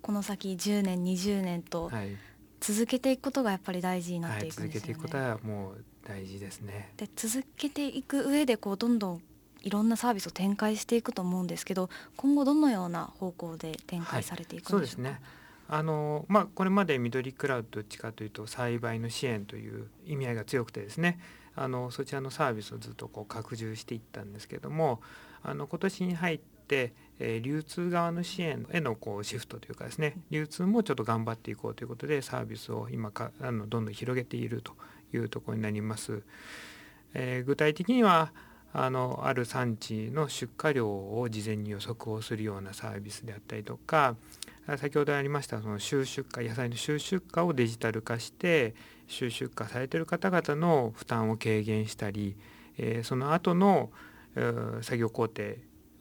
[0.01, 2.15] この先10年20年とはい、
[2.59, 4.87] 続けていくことがやっぱり大事になっはい、ていくん続ですよね。
[4.87, 6.93] けていくことはもう大事ですね。
[6.97, 9.21] で続けていく上でこうどんどん
[9.61, 15.21] いろんなサービスを展開していくと思うんですけど今後どのような方向で展開されていくんでしょうか、そうですね。
[15.69, 21.19] あのまあこれまで緑クラウドどっちかというと栽培の支援という意味合いが強くてですね
[21.55, 25.01] あのそちらのサービスをずっとこう拡充していったんですけども
[25.43, 34.73] あの今年に入って、えー流通側の支援へのこうシフトというかですね流通もちょっと頑張っていこうということでサービスを今かあのどんどん広げていると
[35.13, 36.21] いうところになります。
[37.13, 38.31] えー具体的には
[38.73, 44.15] あのある産地の出荷量を事前に予測をするようなサービスであったりとか
[44.75, 48.75] 先ほどありましたその収出荷野菜の収出荷をデジタル化して
[49.07, 52.35] 収出荷されている方々の負担を軽減したり、
[52.77, 53.91] えーその後の、
[54.35, 55.43] えー作業工程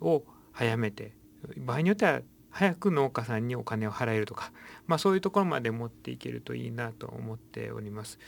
[0.01, 1.13] を早めて
[1.59, 4.51] 場合によっては早く農家さんにお金を払えるとか、
[4.87, 8.19] まあ、そういうところまで持っていけるといいなと思っております。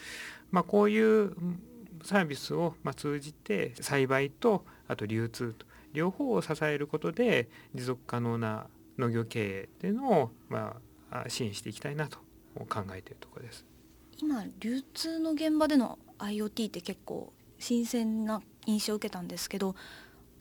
[0.51, 1.35] まあ、こういう
[2.05, 8.67] サービスをま通じて栽培とあと流通と両方を支えることで持続可能な
[8.99, 10.77] 農業経営っていうのをま
[11.11, 12.19] ああ支援していきたいなと
[12.69, 13.65] 考えているところです。
[14.19, 19.75] 今流通の現場での IoT って結構新鮮な印象を受けたんですけど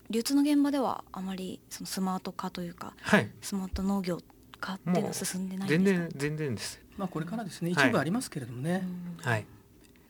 [0.10, 4.20] 流通の現場ではあまりそのスマート化というかはい、スマート農業
[4.60, 6.08] 化っていうのは進んでないん全ですか？
[6.10, 6.82] 然全然です。
[6.98, 8.84] まあこれからですねはい一部ありますけれどもね、
[9.20, 9.46] うんはい。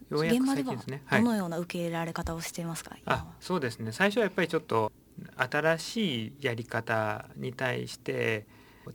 [0.09, 1.01] ようやく現場では最近ですね。
[1.05, 1.21] はい。
[1.21, 4.91] どのような受け入れられ方をしていますか、はそうですね最初はやっぱりちょっと
[5.35, 8.45] 新しいやり方に対して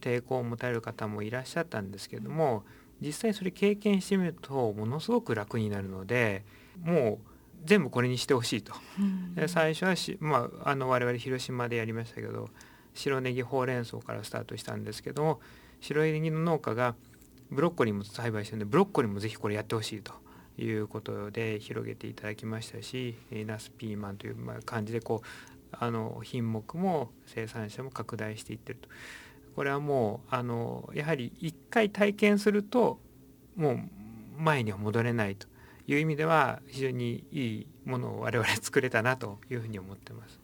[0.01, 2.65] 抵抗を持たれる方もいらっしゃったんですけども
[3.01, 6.45] 実際それ経験してみるとものすごく楽になるので
[6.83, 7.33] もう
[7.65, 8.75] 全部これにしてほしいと。
[8.99, 12.49] うんで最初はし、まあ、あの我々広島でやりましたけど
[12.95, 15.41] 白ネギほうれん草からスタートしたんですけども
[15.81, 16.95] 白ネギの農家が
[17.51, 20.13] ブロッコリーも栽培してるんでブロッコリーもぜひこれやってほしいと
[20.59, 25.27] いうことで広げていただきましたしえーナスピーマンというまあ感じでこう
[25.79, 28.89] あの品目も生産者も拡大していってると
[29.57, 33.01] これはもうあのやはり一回体験すると
[33.57, 33.79] もう
[34.39, 35.47] 前には戻れないと
[35.87, 40.41] いう意味では非常にいいものを我々作れたなというふうに思ってます。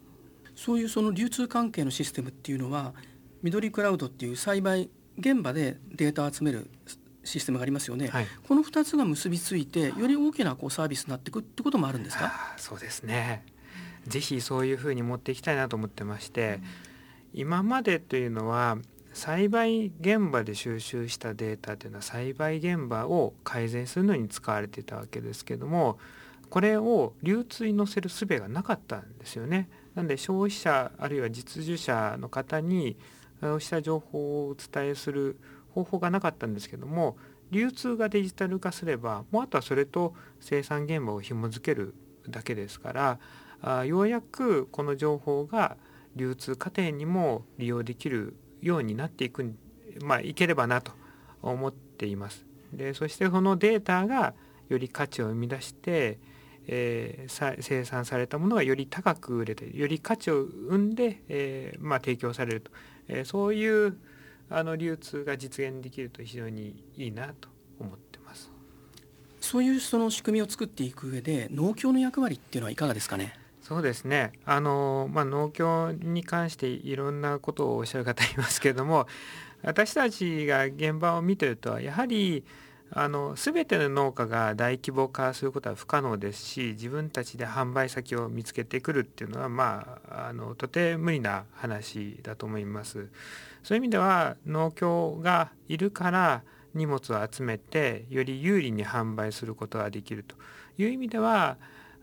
[0.55, 2.93] そういうその流通関係のシステムっていうのは
[3.41, 6.69] 緑クラウドっていう栽培現場でデータを集める
[7.23, 12.53] システムがありますよね、はい、この2つが結びついてより大きなこうサービスになっていくってこともあるんですか？
[12.57, 13.45] そうですね。
[14.09, 16.59] ぜひそういうふうに持っていきたいなと思ってまして、
[17.33, 18.77] 今までというのは
[19.13, 25.97] 栽培現場で収集したデータというのは栽培現場を改善するのに使われていたわけですけども
[26.49, 29.69] これを流通に載せる術がなかったんですよね。
[29.93, 32.97] なので消費者あるいは実需者の方に
[33.41, 35.37] そうした情報をお伝えする
[35.73, 37.17] 方法がなかったんですけども
[37.51, 41.93] 流通がデジタル化すればもうあとはそれと生産現場を紐付ける
[42.27, 43.19] だけですから
[43.61, 45.77] あようやくこの情報が
[46.15, 49.53] 流通過程にも利用できるようになっていく
[50.03, 50.91] まあいければなと
[51.41, 52.45] 思っています。
[52.73, 54.33] でそしてそのデータが
[54.69, 56.19] より価値を生み出して、
[56.67, 62.71] えー生産されたものがより高く売れてより価値を生んで、えーまあ、提供されると、
[63.07, 63.97] えーそういう
[64.51, 68.51] あの流通が実現できると非常にいいなと思ってます。
[69.41, 73.33] そういうその仕組みを作っていく上で農協の役割っていうのはいかがですかね？
[73.69, 79.05] そうですねあの、まあ、農協に関していろんなことをおっしゃる方いますけれども
[79.61, 82.43] 私たちが現場を見てるとやはり
[82.91, 93.09] あの全ての農家が大規模化することは不可能ですし自分たちで販売先を見つけてくるっていうのはまああのとて無理な話だと思います。
[93.61, 96.41] そういう意味では農協がいるから
[96.73, 100.35] 荷物を集めてより有利に販売することができると
[100.79, 101.57] いう意味では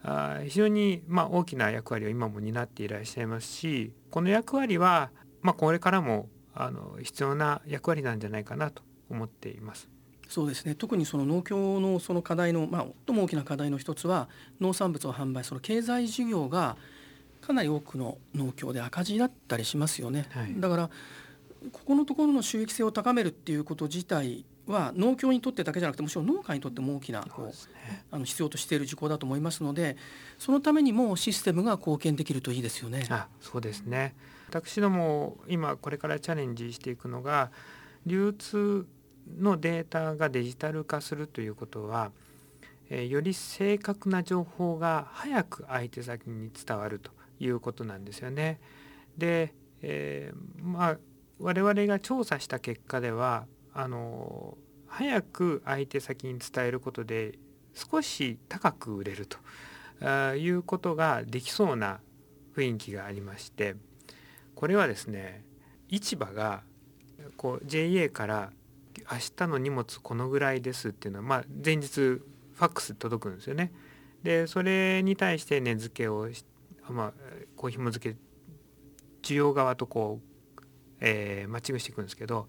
[0.07, 5.11] あ非常にまあ大きな役割を今も担っていらっしゃいますしこの役割は
[5.43, 9.89] まあこれからもあの必要な役割なんじゃないかなと思っています。
[10.29, 10.75] そうですね。
[10.75, 14.29] 特にその農協のその課題の、まあ、最も大きな課題の一つは
[14.61, 16.77] 農産物を販売その経済事業が
[17.41, 20.91] かなり多くの農協で赤字だったりしますよね、はい、だから
[21.71, 27.53] ここのところの収益性を高めるっていうこと自体は農協にとってだけじゃなくてむしろ農家にとっても大きなこう、ね、
[28.11, 29.97] あの必要としている事項だと思いますので
[30.39, 33.07] そのためにもシステムが貢献できるといいですよね。
[33.11, 34.15] あそうですね
[34.49, 37.51] 私ども今これからチャレンジしていくのが
[38.07, 38.87] 流通
[39.39, 42.13] のデータがデジタル化するということは、
[42.91, 48.61] えー、より正確な情報が早く相手先に伝わるということなんですよね。
[49.19, 49.53] で、
[49.83, 50.99] えー、まあ
[51.39, 53.47] 我々が調査した結果では
[53.79, 57.39] あの早く相手先に伝えることで
[57.75, 62.01] 少し高く売れるということができそうな
[62.57, 63.77] 雰囲気がありまして
[64.55, 65.45] これはですね
[65.91, 66.63] 市場が
[67.37, 68.51] こう JA から
[69.13, 73.73] 明日の荷物このぐらいですっていうのは、まあ、前日ファックス届くんですよね。
[74.23, 76.29] でそれに対して値付けを
[76.89, 77.13] まあ、
[77.57, 78.17] こう紐付け
[79.23, 80.21] 需要側とこ
[80.57, 80.63] う、
[81.01, 82.49] えー、マッチングしていくんですけど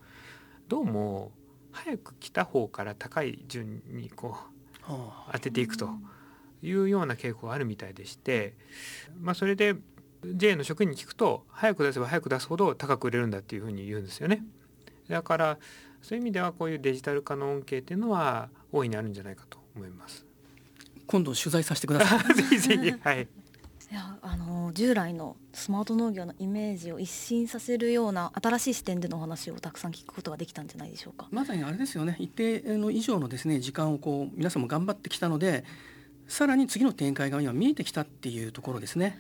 [0.68, 1.32] どうも
[1.72, 4.38] 早く来た方から高い順にこ
[4.90, 4.92] う
[5.32, 5.90] 当てていくと
[6.62, 8.54] いうような傾向があるみたいでして、
[9.20, 9.76] まあ、それで
[10.26, 14.44] JA の職員に聞くと早く出せば早く出すほど高く売れるんだっていうふうに言うんですよね。
[15.08, 15.58] だから
[16.02, 20.26] そういう意味ではこういうデジタル化の恩恵っていうのは大いにあるんじゃないかと思います。
[21.06, 22.20] 今度取材させてください。
[22.36, 23.28] ぜひぜひはい。
[23.90, 31.28] いやあの従来のスマート農業のイメージを一新させるような新しい視点でのお話をたくさん聞くことができたんじゃないでしょうか。
[31.32, 32.18] まさにあれですよね。
[32.20, 35.64] 一定の以上のですね時間をこう皆さんも頑張ってきたので
[36.28, 39.20] さらに次の展開が今見えてきたっていうところですね。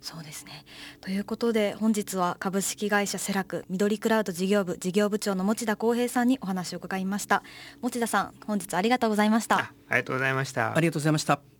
[0.00, 0.66] そうですね。
[1.00, 7.42] ということで本日は株式会社セラク緑クラウド事業部事業部長の持田光平さんにお話を伺いました。
[7.80, 9.56] 持田さん本日ありがとうございました。
[9.56, 10.76] ありがとうございました。
[10.76, 11.53] ありがとうございました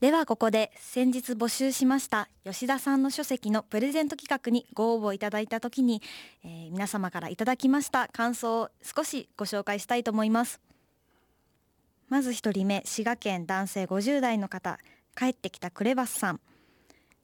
[0.00, 6.00] ではここで先日募集しました吉田さんの書籍のプレゼント企画にご応募いただいた時に、
[6.44, 10.60] えー、皆様からいただきました感想を少しご紹介したいと思います。
[12.08, 14.78] まず一人目滋賀県男性50代の方
[15.16, 16.40] 帰ってきたクレバスさん。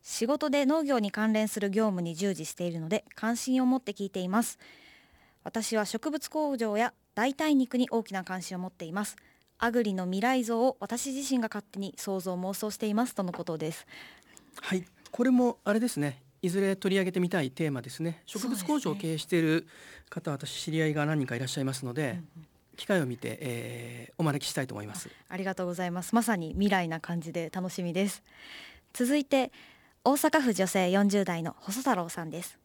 [0.03, 4.59] 仕事で農業に関連する業務に従事しているので関心を持って聞いています。
[5.45, 9.15] 私は植物工場や代替肉に大きな関心を持っています。
[9.59, 13.87] アグリの未来像を私自身が勝手に想像妄想していますとのことです。
[14.61, 14.85] はい。
[15.11, 16.23] これもあれですね。
[16.43, 18.23] いずれ取り上げてみたいテーマですね。
[18.27, 19.67] 植物工場を経営している
[20.11, 22.47] 方、ね、私知り合いが何人かいらっしゃいますので、うんうん。
[22.77, 25.09] 機会を見て、えー、お招きしたいと思います。
[25.29, 26.15] ありがとうございます。
[26.15, 28.23] まさに未来な感じで楽しみです。
[28.93, 29.53] 続いて
[30.05, 32.59] 大阪府女性40代の細太郎さんです。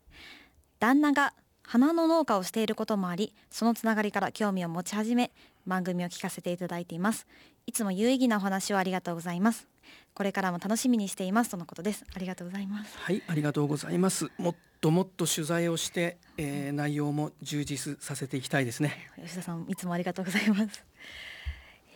[0.80, 1.34] 旦那が
[1.72, 5.30] 花の農家をしていることもありそのつながりから興味を持ち始め
[5.68, 7.28] 番組を聞かせていただいています。
[7.68, 9.68] いつも有意義なお話をありがとうございます。
[10.16, 11.52] これからも楽しみにしています。
[11.52, 12.06] とのことです。
[12.16, 12.98] ありがとうございます。
[12.98, 14.32] はいありがとうございます。
[14.40, 19.08] もっともっと取材をして、えー、内容も充実させていきたいですね。
[19.22, 20.84] 吉田さんいつもありがとうございます、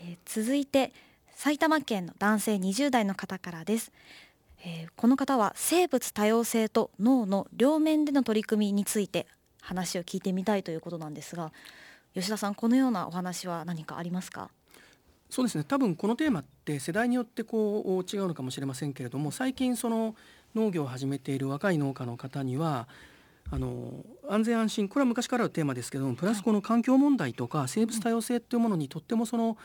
[0.04, 0.94] えー、続いて
[1.34, 3.92] 埼玉県の男性20代の方からです、
[4.64, 9.26] えー、この方は生物多様性と脳の両面での取り組みについて
[9.64, 11.52] 話を聞いてみたいということなんですが
[12.14, 14.50] 吉田さんこのようなお話は何かありますか？
[15.30, 15.64] そうですね。
[15.64, 20.16] 多分このテーマって世代によってこう違うのかもしれませんけれども最近その
[20.54, 22.88] 農業を始めている若い農家の方には
[23.52, 29.58] あの安全安心これは昔からのテーマですけどもプラスこの環境問題とか生物多様性というものにとってもその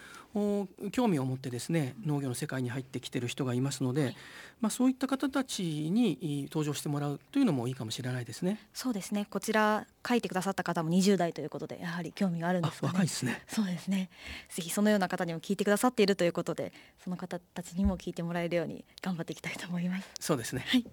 [0.93, 4.15] 興味を持ってですね農業の世界に入ってきてる人がいますので、
[4.61, 8.61] まあ、そういった方たちに登場してもらうというのもいいかもしれないですね。
[8.75, 13.43] そうですねこちら書いてくださった方も20代ということでやはり興味があるんです、ね、若いですね。
[13.49, 14.11] そうですね。
[14.51, 16.73] ぜひそのような方にも聞いてくださっているということで
[17.03, 20.09] その方たちにも聞いてもらえるように頑張っていきたいと思います。
[20.21, 20.65] そうですね。
[20.69, 20.85] はい。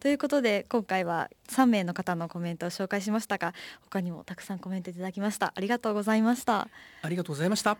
[0.00, 5.52] ということで今回は3名の方のコメントを紹介しましたが他にもたくさんコメントいただきました。
[5.54, 6.68] ありがとうございました。
[7.02, 7.78] ありがとうございました。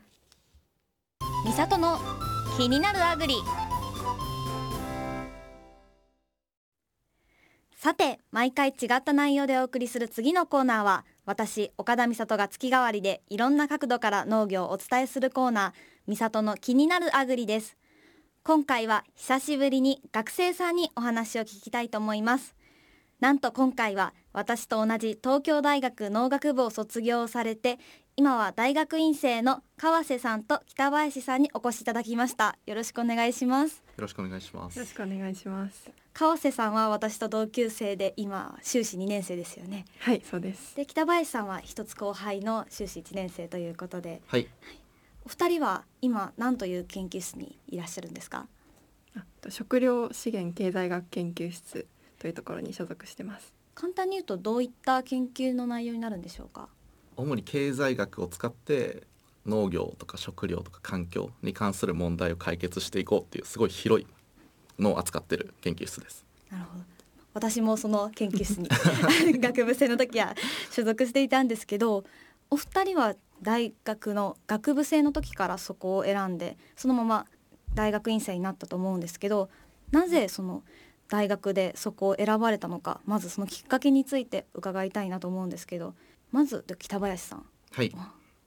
[1.45, 1.99] みさとの
[2.57, 3.35] 気になるアグリ。
[7.77, 15.73] さて毎回違った内容でお送りする次のコーナーは私岡田美里が月替わりでいろんな角度から農業をお伝えするコーナー
[16.09, 17.77] 美里の気になるアグリです。
[18.43, 22.57] 今回は久しぶりに学生さんにお話を聞きたいと思います。
[23.21, 27.81] なんと今回は私と同じ東京大学農学部を卒業されて
[28.15, 32.57] 今は大学院生の川瀬さんと北林さんにお越しいただきました。
[32.65, 33.83] よろしくお願いします。
[33.97, 34.77] よろしくお願いします。
[34.77, 35.91] よろしくお願いします。
[36.13, 39.87] 川瀬さんは私と同級生で今修士2年生ですよね。
[39.99, 40.77] はいそうです。
[40.77, 44.23] で北林さんは一つ後輩の修士1年生ということで。
[44.29, 44.47] はい。
[45.25, 48.47] お二人は今何という研究室にいらっしゃるんですか？
[49.17, 51.89] あと食料資源経済学研究室
[52.21, 56.69] というところに所属してます簡単に言うとどういった研究の内容になるんでしょうか？
[57.17, 59.05] 主に経済学を使って
[59.47, 64.07] 農業とか食料とか環境に関する問題を解決していこうっていうすごい広い
[64.81, 66.25] のを扱ってる研究室です。
[66.51, 66.85] なるほど。
[67.35, 68.69] 私もその研究室に
[69.39, 70.35] 学部生の時は
[70.73, 72.03] 所属していたんですけど
[72.51, 77.27] お二人は大学の学部生の時からそこを選んでそのまま
[77.75, 79.51] 大学院生になったと思うんですけど
[79.93, 80.65] なぜその
[81.09, 85.95] 大学でそこを選ばれたのかまずそのきっかけについて伺いたいなと思うんですけど
[86.31, 87.93] まず北林さんはい。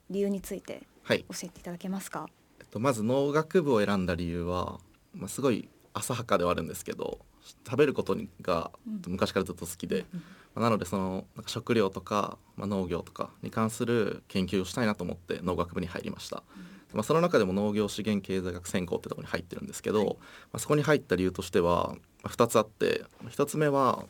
[0.09, 2.27] 理由についてはい、教えていただけますか？
[2.59, 4.79] えっと、まず農学部を選んだ理由は、
[5.15, 7.17] まあ、すごい浅はかではあるんですけど
[7.65, 8.71] 食べることにが
[9.07, 10.05] 昔からずっと好きで、
[10.53, 16.43] まあなのでそのなんか食料とか、まあ、農業とかに関する研究をしたいなと思って農学部に入りました、
[16.93, 20.17] まあ、その中でも農業資源経済学専攻ってところに入ってるんですけど、
[20.51, 24.05] まあ、そこに入った理由としては、まあ、2つあって1つ目は、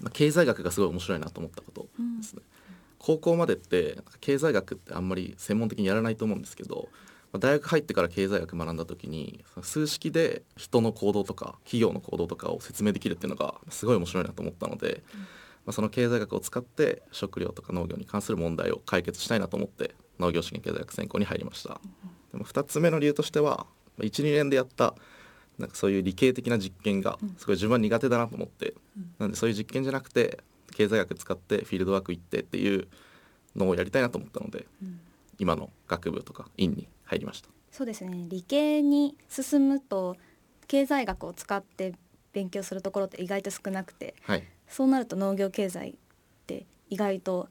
[0.00, 1.82] まあ、経済学がすごい面白いなと思ったこと
[2.20, 2.42] ですね、
[2.98, 6.88] 高校までって経済学ってあんまり専門的にやらないと思うんですけど
[7.32, 15.02] まあ大学入ってから経済学学んだ時に数式で人の行動とか企業の行動とかを説明できるっていうのがすごい面白いなと思ったので、
[15.64, 21.80] まあ、その経済学を使って食料とか農業に関する問題を解決したいなと思って農業資源経済学専攻に入りました。
[22.32, 23.66] でも2つ目の理由としては
[23.98, 24.94] 12年でやった
[25.58, 28.74] なんかそういう理系的な実験がすごい自分は苦手だなと思って、
[29.18, 30.38] なんでそういう実験じゃなくて
[30.74, 32.88] 経済学使ってフィールドワーク行ってっていう
[33.56, 34.66] のをやりたいなと思ったので、
[35.38, 37.48] 今の学部とか院に入りました。
[37.70, 38.26] そうですね。
[38.28, 40.16] 理系に進むと
[40.66, 41.94] 経済学を使って
[42.32, 45.94] 勉強するところって意外と少なくてはい、そうなると農業経済っ
[46.46, 47.48] て意外と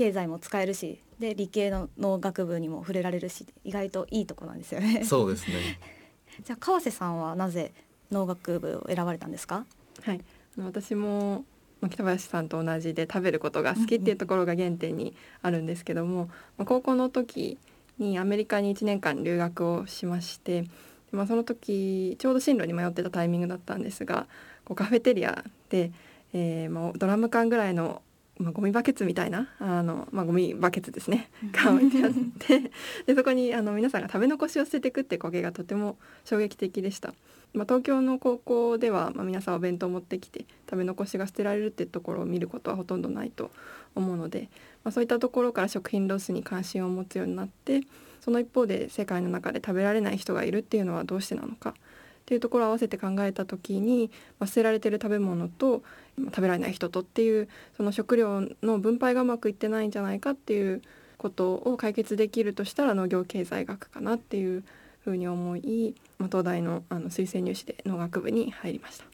[0.00, 5.04] 経済も使えるしで理系の農学部にも触れられるし意外といいとこなんですよね。
[5.04, 5.78] そうですね。
[6.42, 7.72] じゃあ川瀬さんはなぜ
[8.10, 9.66] 農学部を選ばれたんですか？
[10.02, 10.20] はい
[10.56, 11.44] あの私も
[11.82, 17.58] まあ北林さんと同じで食べることが好きっていうところが原点にあるんですけども、まあ高校の時
[17.98, 20.64] にアメリカに1年間留学をしまして、
[21.12, 24.26] まあ、その時ちょうど進路に迷ってたタイミングだったんですが
[24.64, 25.92] こうカフェテリアで、
[26.32, 28.00] えーまあ、ドラム缶ぐらいの、
[28.40, 31.30] まあ、ゴミバケツみたいなあの、まあ、ゴミバケツですね。
[31.52, 32.70] が置いてあって。
[33.06, 37.12] でそこにあの皆さんが食べ残しを捨てていくって光景がとても衝撃的でした。
[37.52, 43.50] まあ、東京の高校では、まあ、皆さんお弁当を持ってきて食べ残しが捨てられるってところを見ることはほとんどないと
[43.94, 44.48] 思うので、
[44.84, 47.80] まあ、そういったところから食品ロスに関心を持つようになって
[48.20, 51.74] その一方で世界の中で食べられない人がいるっていうのはどうしてなのか
[52.20, 55.82] っていうところを合わせて考えた時に、まあ、捨てられてる食べ物と
[56.16, 60.82] まあ食べられない人とっていうその食料の分配がうまくいってないんじゃないかっていう
[61.18, 64.64] ことを解決できるとしたら農業経済学かなっていう
[65.00, 69.04] ふうに思い、まあ、東大のあの推薦入試で農学部に入りました。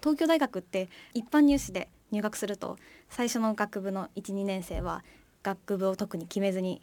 [0.00, 2.76] 東京大学って一般入試で入学すると
[3.08, 5.02] 最初の学部の12年生は
[5.42, 6.82] 学部を特に決めずに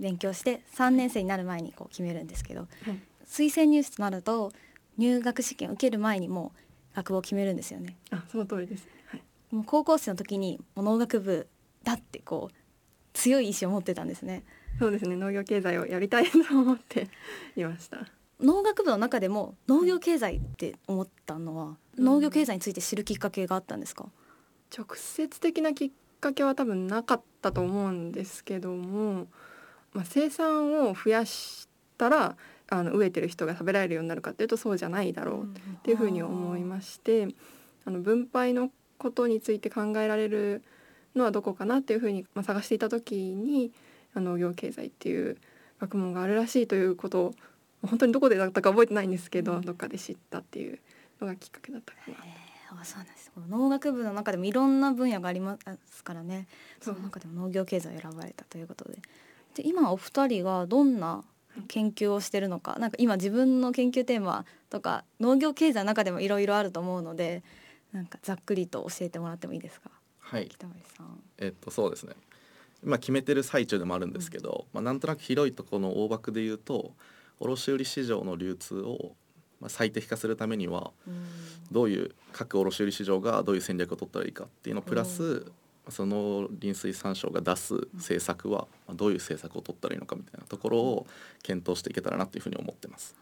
[0.00, 2.68] 勉強して3年生になる前にこう決めるんですけどはい
[3.28, 4.52] 推薦入試となると
[4.98, 6.52] 入学試験を受ける前にも
[6.92, 7.96] う学部を決めるんですよね。
[8.10, 8.86] あ、その通りです。
[9.06, 9.22] はい。
[9.50, 11.48] もう高校生の時にもう農学部
[11.84, 12.54] だってこう
[13.14, 14.44] 強い意志を持ってたんですね。
[14.78, 15.16] そうですね。
[15.16, 17.08] 農業経済をやりたいと思って
[17.56, 18.06] いました。
[18.40, 21.64] 農学部の中でも農業経済って思ったのは、
[21.96, 24.06] うん農業経済について知るきっかけがあったんですか？
[24.76, 25.90] 直接的なきっ
[26.20, 29.26] かけは多分なかったと思うんですけども、
[29.92, 32.36] まあ、生産を増やしたら
[32.70, 35.46] あの飢えてる人が食べられるようになるかっていうとそうじゃないだろうっ
[35.82, 37.28] ていうふうに思いまして
[37.84, 40.62] あの分配のことについて考えられる
[41.16, 43.72] のはどこかなっていうふうに、まあ、探していた時に
[44.14, 45.38] あの農業経済っていう
[45.80, 47.34] 学問があるらしいということを
[47.86, 49.60] 本当にどこでだったか覚えてないんですけど、うん。
[49.62, 50.78] どっかで知ったっていう
[51.20, 52.16] のがきっかけだったかな。
[52.80, 53.30] あそうなんです。
[53.48, 56.48] 農学部の中でもいろんな分野がありますからね。
[56.80, 58.98] その中でも農業経済を選ばれたということで。
[59.54, 61.24] で今お二人がどんな
[61.68, 67.42] 研究をしてるのかなんか今自分の研究テーマとか農業経済の中でもいろいろあると思うので
[67.92, 69.90] なんかざっくりと教えてもらってもいいですか？
[70.20, 71.20] はい、北林さん。
[71.38, 72.14] えっとそうですね。
[72.84, 76.92] 今決めてる最中でもあるんですけど、まあ、なんとなく広いところの大枠で言うと
[77.40, 79.16] 卸売市場の流通を
[79.60, 80.92] まあ最適化するためには
[81.72, 85.50] どういう各卸売市場がどういう戦略を取ったらいいかっていうのプラス
[85.90, 91.06] その林水産省が出す政策はまあどういう政策を取ったらいいのかみたいなところを
[91.42, 93.14] 検討していけたらなっていうふうに思ってます。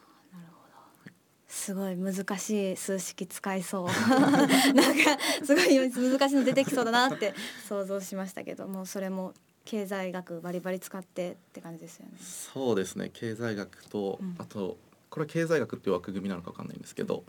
[1.48, 3.86] すごい難しい数式使いそう。
[3.86, 7.34] なんかすごい難しいの出てきそうだなって
[7.68, 9.32] 想像しましたけどもうそれも
[9.64, 12.12] 経済学バリバリ使ってって感じですよね。
[12.20, 13.10] そうですね。
[13.12, 14.36] 経済学と、うん。
[14.38, 14.76] あと
[15.08, 17.24] これは経済学っていう枠組みなのかわかんないんですけど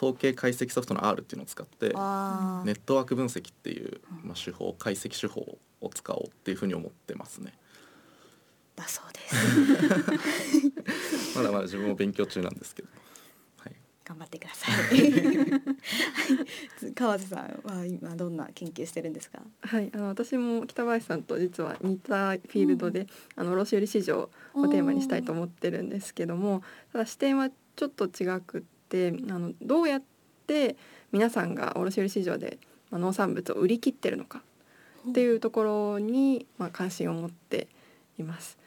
[0.00, 7.52] 統計解析ソフトの R っていうのを使ってネットワーク分析っていう、まあ、手法解析手法を使おうっていうふうに思ってますね。
[8.74, 9.34] だそうです。
[11.36, 12.88] まだまだ自分も勉強中なんですけど、
[13.58, 16.92] はい、頑張ってください。
[16.94, 19.42] 川瀬さんは今どんな研究してるんですか？
[19.60, 26.62] はい、あの私も北林さんと実は似たフィールドで、あの卸売市場をテーマにしたいと思ってるんですけども
[26.92, 28.64] ただ視点はちょっと違く
[29.10, 30.02] ってあのどうやっ
[30.46, 30.76] て
[31.12, 32.58] 皆さんが卸売市場で
[32.90, 34.42] まあ農産物を売り切ってるのか
[35.08, 37.68] っていうところに、まあ、関心を持って
[38.18, 38.58] います。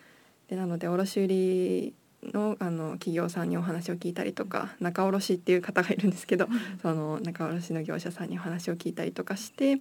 [0.50, 1.94] でなので卸売
[2.34, 6.48] のあの企業さんにお話を聞いたりとか仲卸っていう方がいるんですけど
[6.82, 9.80] その仲卸の業者さんにお話を聞いたりとかして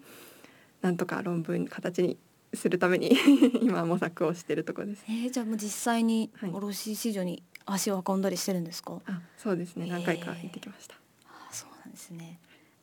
[0.82, 2.18] なんとか論文形に
[2.52, 3.16] するために
[3.62, 5.04] 今模索をしているところです。
[5.08, 9.00] えー、じゃあもう実際にはい卸市場に足を運んだりしてるんですか？
[9.06, 10.94] あそうですね何回か行ってきました。
[11.26, 12.38] あそうなんですね。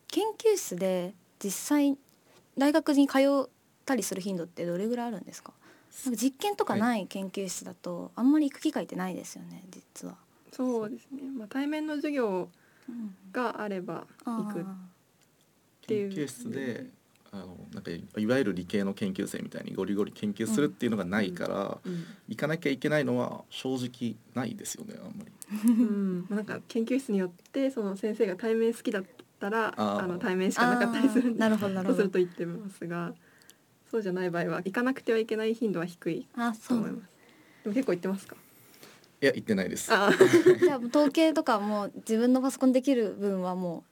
[0.08, 1.14] 研究室で
[1.44, 1.98] 実際
[2.58, 3.50] 大学に通っ
[3.86, 5.54] たりする頻度ってどれぐらいあるんですか？
[6.06, 10.16] なんか実験とかない研究室だとあんまり行く機会ってないですよね実は。
[10.54, 12.50] そうですね、まあ、対面の授業
[12.90, 14.76] うんがあれば行くあ
[15.88, 16.88] ていう研究室で
[17.34, 25.32] あのなんかいわゆる理系の研究生みたいにゴリゴリ研究するっていうのがないから、うん行かなきゃいけないのは正直ないですよねあんまり。
[25.66, 29.04] うん、まあなんか研究室によってその先生が対面好きだっ
[29.40, 33.14] たらあの対面しかなかったりするんであーなるほどなるほどそうすると言ってますが
[33.90, 37.10] そうじゃない場合は行かなくてはいけない頻度は低いあと思います。
[37.64, 38.36] でも結構行ってますか？
[39.22, 39.88] いや行ってないです。
[39.92, 43.84] じゃあ統計とかも自分のパソコンできる分はもう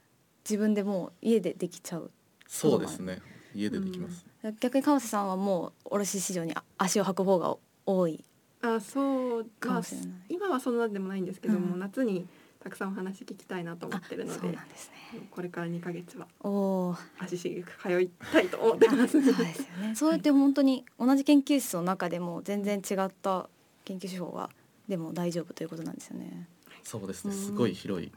[0.48, 2.10] 自分でもう家でできちゃう
[2.46, 3.20] そうですね
[3.54, 4.24] 家でできます。
[4.60, 8.24] 逆に川瀬さんはもう卸市場にあ足を運ぶ方が多い。
[8.62, 10.08] あそうまあかもしれない。
[10.28, 11.80] 今はそんなでもないんですけども、うん。
[11.80, 12.26] 夏に
[12.62, 15.20] たくさんお話聞きたいなと思あってるのでそうなんですね。
[15.30, 16.50] これから2ヶ月はお
[16.90, 19.20] お足しげく通いたいと思ってます。
[19.22, 19.94] そうですよね。
[19.94, 23.48] そうやって本当に同じ研究室の中でも全然違った
[23.84, 24.50] 研究手法が
[24.88, 26.48] でも大丈夫ということなんですよね。
[26.82, 27.34] そうですね。
[27.34, 27.40] うん。
[27.42, 28.10] すごい広い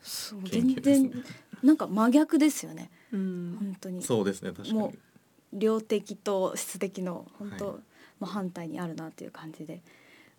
[0.50, 1.10] 研究全ですね。
[1.10, 1.24] 然。
[1.64, 2.92] なんか真逆ですよね。
[3.14, 3.58] うん。
[3.60, 4.02] 本当に。
[4.04, 4.52] そうですね。
[4.52, 5.00] 確かもに。
[5.54, 7.76] 量的と質的の本当、はい。
[8.20, 9.82] まあ、反対にあるなっていう感じで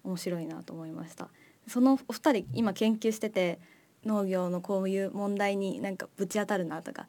[0.05, 1.29] 面白いなと思いました。
[1.67, 3.59] そのお二人今研究してて
[4.05, 7.07] 農業のこういう問題になんかぶち当たるなとか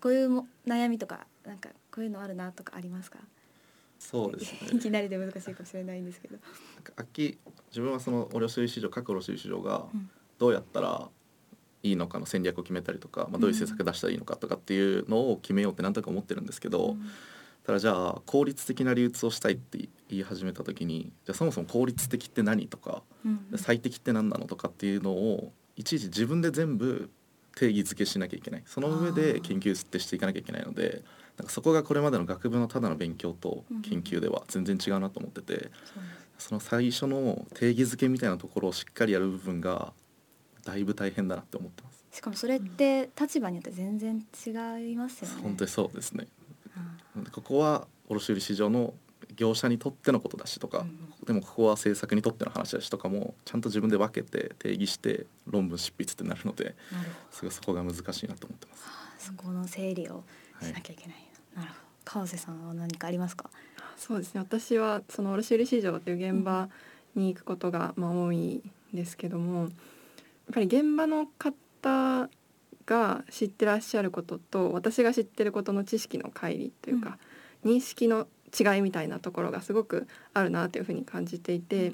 [0.00, 3.18] こういうも悩みとかなんかこういうのあるなとかありますか？
[3.98, 4.80] そうですいね。
[4.80, 6.36] きなりで難しいかもしれないんですけど。
[6.36, 7.38] なんか秋
[7.68, 10.10] 自分はその卸売市場各卸売市場がうん。
[10.38, 11.10] どうやったら
[11.82, 16.96] いいのかの戦略を決めたりとか、まあ、どういう政策出したらいいのかとかっていうのを決めようってなんとなく思ってるんですけど、
[17.70, 27.08] ただじゃあ効率的な流通をしたいって言い始めた時にじゃあそもそも効率的って何とかうん最適って何なのとかっていうのをいちいち自分で全部
[27.54, 28.64] 定義づけしなきゃいけない。
[28.66, 29.40] その上あでー。
[29.40, 31.04] 研究ってしていかなきゃいけないので
[31.36, 35.70] なんかそこがこれまでの学部のただの勉強と研究では全然違うなと思っててそう
[36.38, 39.92] その最初の定義づけみたいなところをしっかりやる部分が
[40.64, 42.04] だいぶ大変だなって思ってます。
[42.10, 45.36] しかもそれって立場によって全然違いますよね。
[45.40, 46.26] 本当にそうですね。
[46.26, 46.39] うん
[47.32, 48.94] ここは卸売市場の
[49.36, 57.10] 業者にとってのことだしとか、うんでもここは政策にとっての話だしとかもちゃんと自分で分けて定義して論文執筆ってなるのでなるほど。
[57.30, 59.26] すごいそこが難しいなと思ってます。
[59.26, 60.24] そこの整理を
[60.60, 61.16] しなきゃいけない、
[61.54, 61.80] なるほど。
[62.04, 63.50] 川瀬さんは何かありますか？
[63.96, 64.40] そうですね。
[64.40, 66.68] 私はその卸売市場という現場
[67.14, 68.62] に行くことがまあ多いん
[68.94, 69.70] ですけどもやっ
[70.54, 72.30] ぱり現場の方
[72.90, 77.18] が知ってらっしゃることと私が知ってることの知識の乖離というか、
[77.64, 78.26] 認識の
[78.58, 81.92] 違いみたいなところがすごくあるなというふうに感じていて、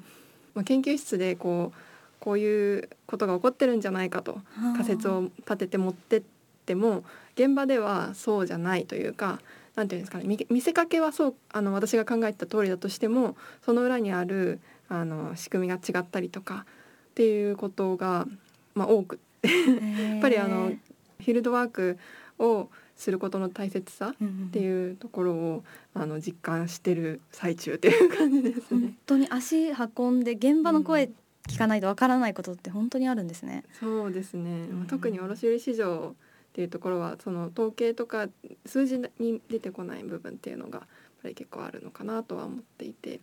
[0.55, 1.79] まあ、研究室でこう
[2.19, 4.41] こういうことが起こってるんじゃないかと
[4.75, 6.23] 仮説を立てて持ってっ
[6.65, 9.39] ても現場ではそうじゃないというか
[9.75, 13.37] なんていうんですかね見見せかけはそうあの私が考えた通りだとしても
[13.67, 16.65] その裏にあるあの仕組みが違ったりとか
[17.11, 18.27] っていうことが、
[18.75, 20.73] まあ、多く やっぱりあの
[21.19, 21.99] フィールドワーク
[22.39, 25.65] をすることの大切さうんうんっていうところを
[25.95, 28.97] あの実感してる最中っていう感じですね本。
[29.07, 31.11] 当に足運んで現場の声
[31.49, 33.65] 聞かないとわからないことって本当にあるんですね。
[33.79, 38.29] そうですね、まあうん特に卸売市場っていうところはその統計とか
[38.65, 40.89] 数字に出てこない部分っていうのがやっ
[41.23, 43.21] ぱり結構あるのかなとは思っていて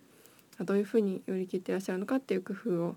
[0.60, 2.96] どういうふうに売り切ってらっしゃるのかっていう工夫を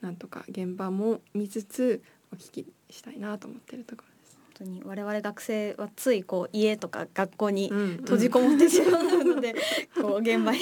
[0.00, 2.00] なんとか現場も見つつ
[2.32, 4.15] お聞きしたいなと思っているところです。
[4.15, 4.15] 本
[4.58, 9.54] 当に我々学生はついこう家とか学校にうん閉じこもってしまうので、
[10.00, 10.58] こう現場に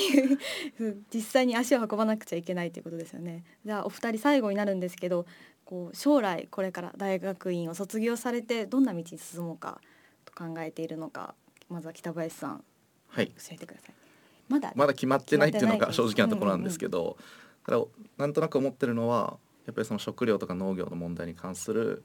[1.13, 3.45] 実際に足を運ばなくちゃいけないということですよね。
[3.65, 5.27] じゃあお二人最後になるんですけど、
[5.65, 9.81] こう将来これから大学院を卒業されてどんな道に進もうか
[10.25, 11.35] と考えているのか、
[11.69, 12.65] まずは北林さん
[13.09, 13.95] はい教えてください。
[14.49, 17.17] まだまだ決まってないっていうのが正直なところなんですけど、
[17.65, 17.85] ただ
[18.19, 22.05] なんとなく思ってるのはやっぱりその食料とか農業の問題に関する、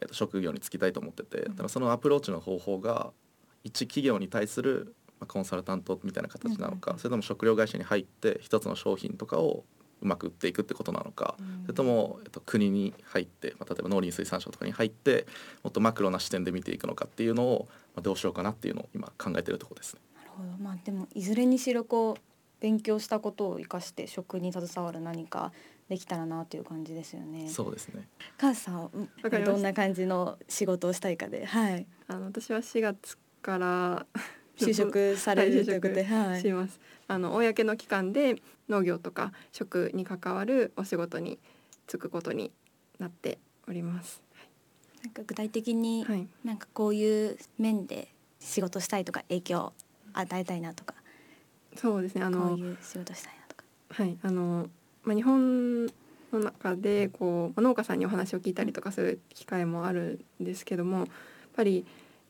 [0.00, 3.12] えっと、職業に就きたいと思ってて、そのアプローチの方法が
[3.64, 9.64] 一企業に対するまあコンサルタントみたいな形なのか、それとも食料会社に入って一つの商品とかを
[10.02, 15.26] うまく売っていくってことなのか、それとも、えっと、国に入って、まあ、例えば農林水産省とかに入って
[15.62, 20.00] もっとマクロな視点で見ていくのかっていうのを、まあ、どうしようかなっていうのを今考えてるところですね。
[20.16, 20.64] なるほど。
[20.64, 22.20] まあでもいずれにしろこう
[22.60, 25.52] 勉強したことを生かして食に携わる何か
[25.90, 27.48] できたらなという感じですよね。
[27.48, 28.06] そうですね
[28.38, 28.90] カズさん
[29.44, 34.06] どんな感じの仕事をしたいかで、はい、あの私は4月から
[34.56, 36.78] 就職されるはいということで、はいします。
[37.08, 41.40] あの公の機関で農業とか食に関わるお仕事に
[41.88, 42.52] 就くことに
[43.00, 44.22] なっております。
[45.02, 46.28] なんか具体的に、はい。
[46.44, 49.72] なんかこういう面で仕事したいとか影響を
[50.12, 50.94] 与えたいなとか、
[51.74, 52.22] そうですね。
[52.22, 53.64] あのこういう仕事したいなとか。
[53.88, 54.70] はいあの
[55.10, 55.92] まあ日本の
[56.38, 61.06] 中でこう農家さんにお話を聞いたりとかする機会もあるんですけども、やっ
[61.56, 61.84] ぱり、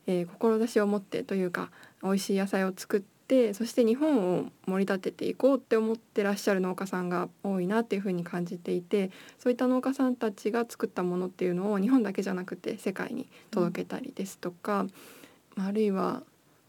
[0.06, 1.70] えー志を持ってというか
[2.02, 14.86] 美味しい野菜を作ってそして日本を盛り立てていこうって思ってらっしゃる農家さんが多いなっていうふうに感じていてそういった農家さんたちが作ったものっていうのを日本だけじゃなくて世界に届けたりですとか、
[15.54, 16.22] まああるいは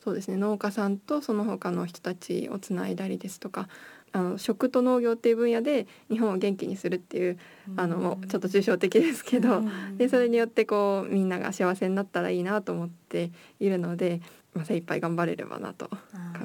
[0.04, 3.70] そうですね農家さんとその他の人たちをつないだりですとか
[4.14, 7.40] あの食と農業っていう分野で日本を元気にするっていう
[7.78, 9.64] あのもうちょっと抽象的ですけど、
[9.98, 14.22] でそれによってこうみんなが幸せになったらいいなと思っているので、
[14.54, 15.98] まあ、精一杯頑張れればなと考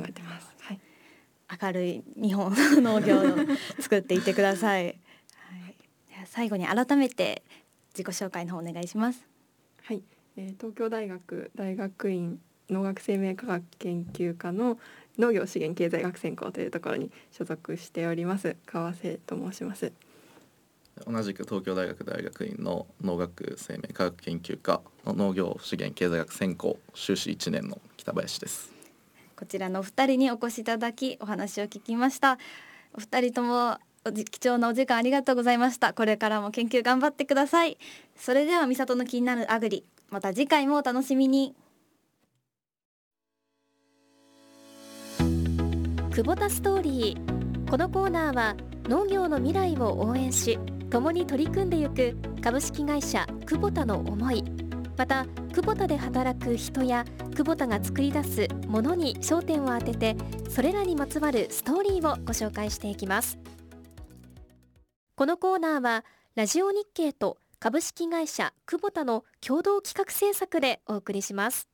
[0.08, 0.54] えてます。
[0.60, 0.80] はい、
[1.62, 2.52] 明るい日本
[2.82, 3.22] の農業を
[3.80, 4.84] 作っていってください。
[5.34, 5.74] はい、
[6.26, 7.42] 最後に改めて
[7.94, 9.26] 自己紹介の方お願いします。
[9.82, 10.02] はい
[10.36, 12.40] えー東京大学大学院
[12.70, 14.78] 農学生命科学研究科の
[15.18, 19.92] 農業資源経済学専攻というところに所属しております川瀬と申します。
[21.06, 28.72] 同じく東京大学大学院の農学生命科学研究科の農業資源経済学専攻修士1年の北林です。
[29.36, 32.38] こちらのお二人にお越しいただきお話を聞きました。
[32.94, 33.78] お二人とも
[34.30, 35.92] 貴重なお時間ありがとうございました。
[35.92, 37.76] これからも研究頑張ってください。
[38.16, 41.54] それでは美里の気になるアグリまた次回もお楽しみに
[46.16, 47.70] 久保田ストーリー。
[47.70, 50.58] このコーナーは農業の未来を応援し
[50.88, 54.42] 共に取り組んでゆく株式会社久保田の思い。
[54.96, 57.04] また久保田で働く人や
[57.34, 60.16] 久保田が作り出すものに焦点を当てて
[60.48, 63.38] それらにまつわるストーリーをご紹介していきます。
[65.16, 71.68] このコーナーはラジオ日経と株式会社久保田の共同企画制作でお送りします。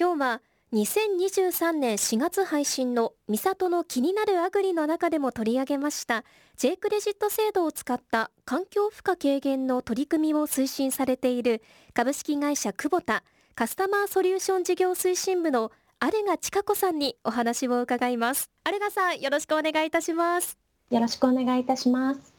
[0.00, 0.42] 今日は
[0.76, 6.22] 2023年4月配信の三里の気になるアグリの中でも取り上げました
[6.58, 11.62] J クレジット制度を使った環境負荷軽減の取り組みを推進されている
[11.94, 13.24] 株式会社久保田
[13.54, 20.58] カスタマーソリューション事業推進部のアルガ千佳子さんにお話を伺いますアルガさんよろしくお願いいたします
[20.90, 22.36] よろしくお願いいたします。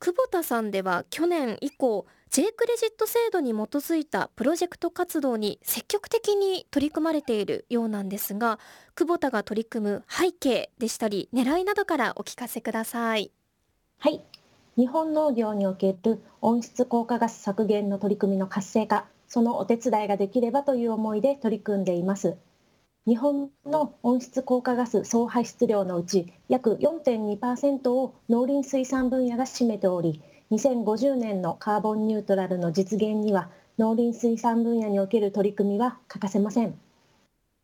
[0.00, 8.60] 久保田さんでは去年以降 J クレジット制度に基づいたプロジェクト活動に積極的に取り組まれているようなんですが
[8.94, 13.32] 久保田が取り組む背景でしたり狙いなどからお聞かせください
[13.98, 14.22] はい。
[14.76, 22.38] 日本農業における温室効果ガス削減の取り組みの活性化、そのお手伝いができればという思いで取り組んでいます。
[23.06, 36.78] 日本の温室効果ガス総排出量のうち約4.2%を農林水産分野が占めており、2050年のカーボンニュートラルの実現には農林水産分野における取り組みは欠かせません。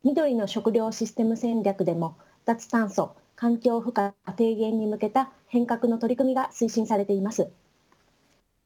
[0.04, 7.50] 緑の食料システム戦略でも脱炭素、環境負荷低減に向けた変革の取り組みが推進されています。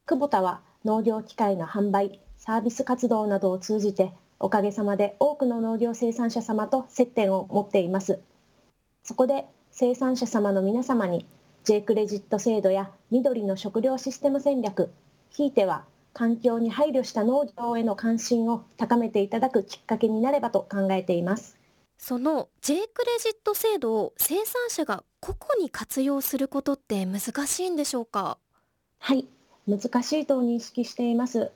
[0.07, 8.19] 久保田は農業機械の販売、サービス活動などを通じておかげさまで多くの農業生産者様と接点を持っています
[9.05, 11.27] そこで生産者様の皆様に
[11.63, 14.91] J クレジット制度や緑の食料システム戦略
[15.31, 21.59] ひいては環境に配慮した農業への関心を高めていただくきっかけになればと考えています。
[21.99, 28.39] その J クレジット制度を生産者が個々に活用することって難しいんでしょうか？
[28.99, 29.27] はい
[29.69, 31.53] 難しいと認識しています。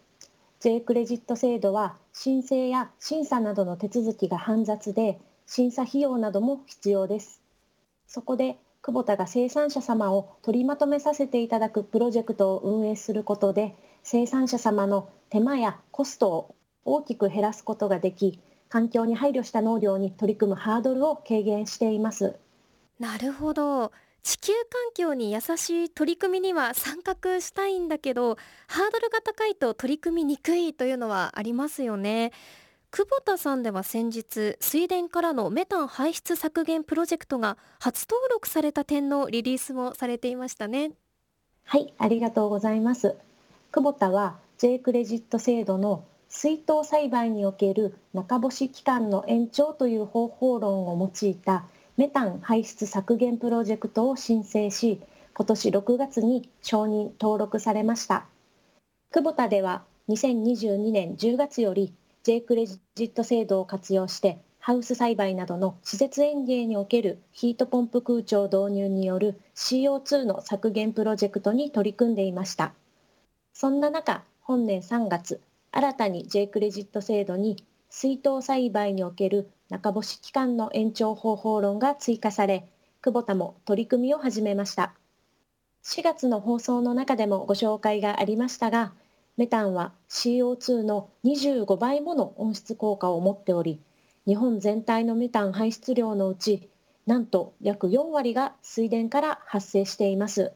[0.61, 7.41] J クレジット制度は申請や審査などの手続きが煩雑で審査費用なども必要です。
[8.07, 16.55] そこで久保田が生産者様を取りまとめさせていただくプロジェクトを運営することで生産者様の手間やコストを
[16.85, 22.37] 大きく減らすことができ環境に配慮した農業に取り組むハードルを軽減しています。
[22.99, 23.91] なるほど。
[24.23, 28.37] 地球環境に優しい取り組みには参画したいんだけど
[28.69, 32.33] ハードルが高いと取り組みにくいというのはありますよね。
[32.97, 40.93] 久保田さんでは先日水田からのメタン排出削減プロジェクトが初登録された点のリリースもされていましたね。
[41.65, 43.17] はいありがとうございます。
[43.73, 51.65] 久保田は J クレジット制度の水筒栽培における中干し期間の延長という方法論を用いた
[51.97, 55.01] メタン排出削減プロジェクトを申請し
[55.37, 58.27] 今年6月に承認登録されました。
[59.11, 61.93] 久保田では2022年10月より
[62.25, 72.73] J クレジット制度を活用してハウス栽培などの施設園芸におけるヒートポンプ空調導入による CO2 の削減プロジェクトに取り組んでいました。
[73.53, 82.67] そんな中本年3月新たに J クレジット制度に水筒栽培における中干し期間の延長方法論が追加され
[83.03, 84.95] 久保田も取り組みを始めました。
[85.85, 88.95] 4月の放送の中でもご紹介がありましたが
[89.37, 93.81] メタンは CO2 の25倍もの温室効果を持っており
[94.27, 96.69] 日本全体のメタン排出量のうち
[97.07, 100.53] なんと約4割が水田から発生しています。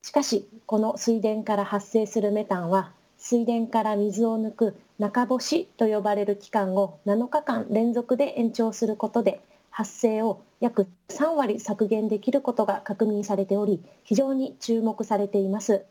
[0.00, 9.40] しかしこの水田から発生するメタンは水田から水を抜く中干しと呼ばれる期間を7日間連続で延長することで
[9.70, 15.84] 発生を約3割削減できることが確認されており非常に注目されています。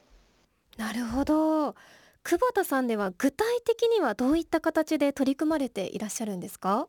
[0.77, 1.75] なるほど。
[2.23, 6.87] 久保田さんでは具体的にはどういった形で取り組まれていらっしゃるんですか？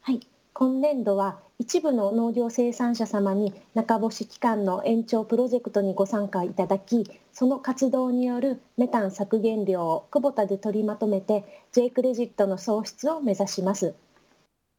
[0.00, 0.20] はい。
[0.52, 13.94] 今年度は一部の農業生産者様に中干し期間の延長プロジェクトにご参加いただきその活動によるメタン削減量を久保田で取りまとめて J クレジットの創出を目指します。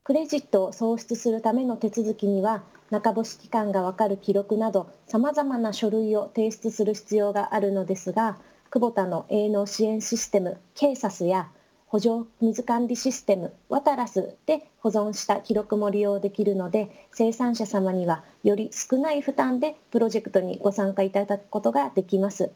[0.04, 2.62] クレジットを創出するための手続きには
[2.92, 8.38] 中干し期間がわかる記録などさまざまな書類を提出する必要があるのですが
[8.72, 11.50] 久保田の営農支援システムケーサスや
[11.88, 22.52] 補助水管理システムワタラスで保存した記録も利用できるので生産者様にはより少ない負担でプロジェクトにご参加いただくことができます。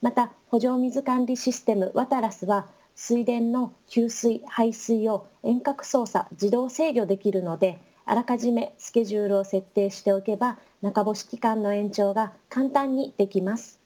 [0.00, 2.66] また補助水管理システムワタラスは
[2.96, 7.78] 水田の給水排水を遠隔操作自動制御できるので
[8.12, 13.80] あらかじめスケジュールを設定しておけば中干し期間の延長が簡単にできます。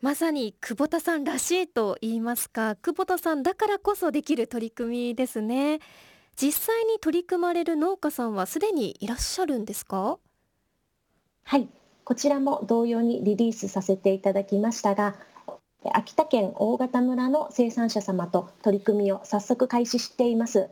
[0.00, 5.80] まさに久保田さんらしいと言いますか久保田さんだからこそできる取り組みですね。
[6.36, 10.20] 実際に取り組まれる農家さんはすでにいらっしゃるんですか？
[11.42, 11.66] はい
[12.04, 15.16] こちらも同様にリリースさせていただきましたが
[15.92, 20.70] 秋田県大潟村の生産者様と取り組みを早速開始しています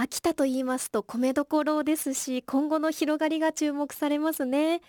[0.00, 4.80] 秋田と言いますと米どころですし今後の広がりが注目されますね。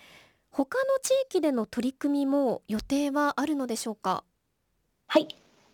[0.50, 4.24] 他の地域での取り組みも予定はあるのでしょうか？
[5.08, 5.28] はい。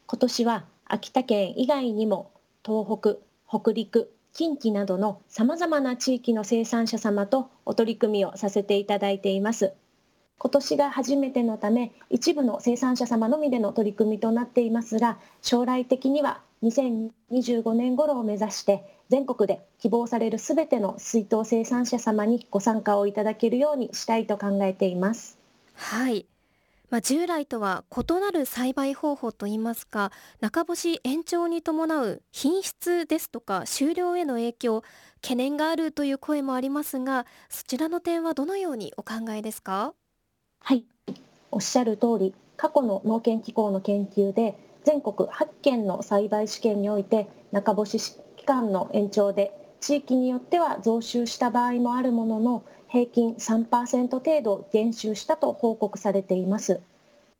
[0.08, 2.32] 今年は秋田県以外にも
[2.66, 3.18] 東北
[3.48, 9.74] 北陸近畿などのさまざまな地域の生産者様とお取り組みをさせていただいています。
[10.40, 25.38] 今年が初めてのため一部の生産者様のみでの取り組みとなっていますが将来的には2025年頃を目指して全国で希望されるすべての水筒生産者様にご参加をいただけるようにしたいと考えています。
[25.74, 26.26] はい。
[26.90, 34.82] まあ、従来とは異なる栽培方法といいますか中干し延長に伴う品質ですとか収量への影響
[35.22, 39.94] 懸念があるという声もありますがそちらの点はどのようにお考えですか？
[40.62, 40.84] はい。
[41.52, 48.00] おっしゃる通り過去の農研機構の研究で全国8件の栽培試験において中干し
[48.38, 56.82] 期間の延長で地域によっては増収した場合もあるものの平均3%程度減収したと報告されています。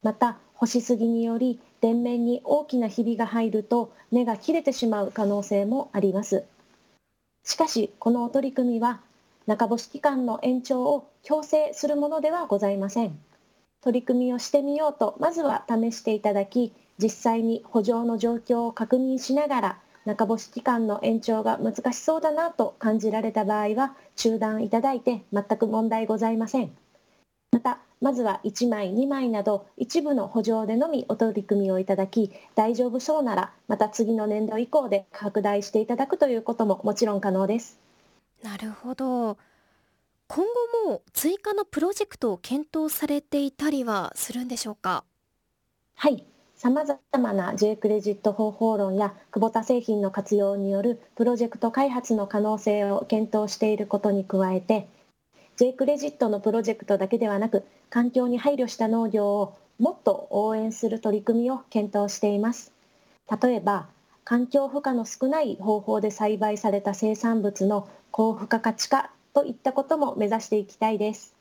[0.04, 6.44] また干しすぎにより電面に大きなひびが入ると根が切れてしまう可能性もあります。
[7.44, 9.02] しかしこの取り組みは
[9.48, 13.20] 中干し期間の延長を強制するものではございません。
[13.82, 26.72] 取り組みをしてみようとまずは試していただき実際に補助の状況を確認しながら中干し期間の延長が難しそうだなと感じられた場合は中断いただいて全く問題ございません。
[27.52, 37.80] またまずは1枚2枚など一部の補助でのみお取り組みをいただき大丈夫そうならまた次の年度以降で拡大していただくということももちろん可能です。
[38.44, 39.38] なるほど。
[40.28, 40.46] 今
[40.86, 45.04] 後も追加のプロジェクトを検討されていたりはするんでしょうか？
[45.96, 46.24] はい
[46.62, 54.90] さまざまな J クレジット方法論や久保田製品の活用によるプロジェクト開発の可能性を検討していることに加えて
[55.56, 62.74] J クレジットのプロジェクトだけではなく環境に配慮した農業をもっと応援する取り組みを検討しています。
[63.42, 63.88] 例えば
[64.26, 71.39] 環境負荷の少ない方法で栽培された生産物の高付加価値化といったことも目指していきたいです。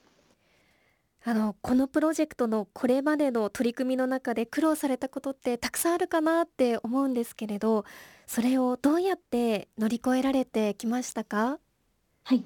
[1.28, 7.84] あのこのプロジェクトのこれまでの取り組みの中で苦労されたことってたくさんあるかなって思うんですけれど
[8.26, 11.58] それをどうやって乗り越えられてきましたか？
[12.24, 12.42] はい。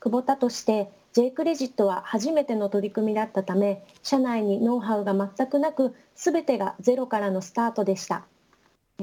[0.00, 8.24] 久保田として J クレジットは初めての取り組みだったため社内にノウハウが全くなく全てがゼロからのスタートでした。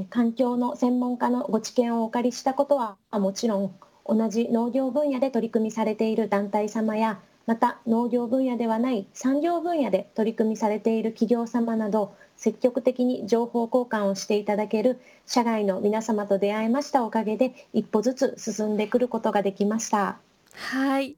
[0.09, 3.75] 環境の専門家のご知見をお借りしたことはもちろん
[4.07, 20.19] 同じ農業分野で取り組みされている団体様やまた農業分野ではない産業分野で取り組みされている企業様など積極的に情報交換をしていただける社外の皆様と出会いましたおかげで一歩ずつ進んでくることができました。
[20.53, 21.17] はい、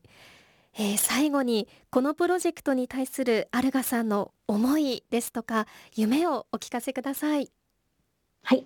[0.78, 7.52] えー、最後にこのプロジェクトに対するアルガさんの思いですとか夢をお聞かせください。
[8.44, 8.66] はい。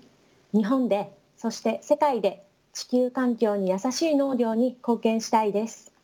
[0.53, 5.94] 日本でそして世界で地球環境に優しい農業に貢献したいです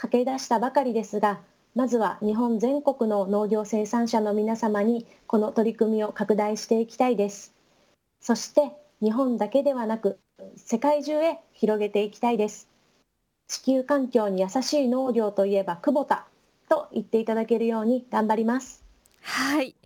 [0.00, 1.40] 駆け出したばかりですが
[1.74, 7.54] まずは日本全国の農業生産者の皆様にこの取り組みを拡大していきたいです。
[8.18, 8.72] そして
[9.02, 10.18] 日本だけではなく
[10.56, 12.66] 世界中へ広げていきたいです。
[13.46, 16.26] 地球環境に優しい農業といえば久保田
[16.70, 18.82] と言っていただけるように頑張ります。
[19.20, 19.76] はい。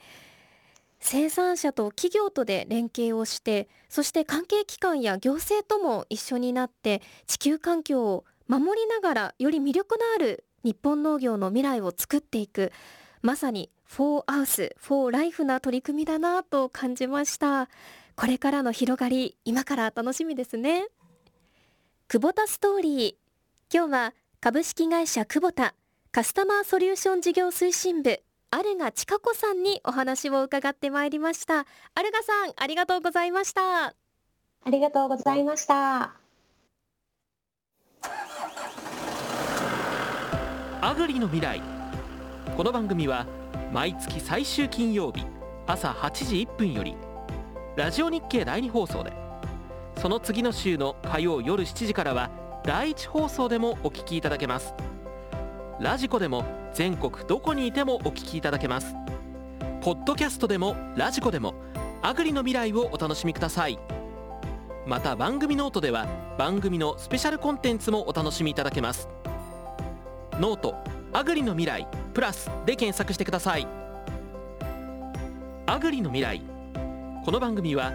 [1.00, 12.72] 生産者と企業とで連携をしてそして関係機関や行政とも一緒になって地球環境を守りながらより魅力のある日本農業の未来を作っていく。
[13.22, 17.68] まさにフォーアウスフォーライフな取り組みだなと感じました。
[18.16, 20.88] これからの広がり今から楽しみですね。
[22.08, 23.14] 久保田ストーリー。
[23.74, 25.74] 今日は株式会社久保田
[26.12, 31.66] カスタマーソリューション事業推進部アルガ千佳子さんにお話を伺ってまいりました。
[31.94, 33.86] アルガさんありがとうございました。
[33.86, 33.94] あ
[34.70, 36.14] りがとうございました。
[40.84, 41.62] アグリの未来。
[42.58, 43.26] この番組は
[43.72, 45.24] 毎月最終金曜日
[45.66, 46.94] 朝8時1分より
[47.74, 49.10] ラジオ日経第2放送で
[49.96, 52.30] その次の週の火曜夜7時からは
[52.66, 54.74] 第1放送でもお聞きいただけます。
[55.80, 58.94] ラジコでも全国どこにいてもお聞きいただけます。
[59.80, 61.54] ポッドキャストでもラジコでも
[62.02, 63.78] アグリの未来をお楽しみください。
[64.86, 66.06] また番組ノートでは
[66.36, 69.08] 番組のスペシャルコンテンツもお楽しみいただけます。
[70.40, 70.74] ノート
[71.12, 73.68] アグリの未来プラスで検索してください
[75.66, 76.42] アグリの未来
[77.24, 77.92] この番組は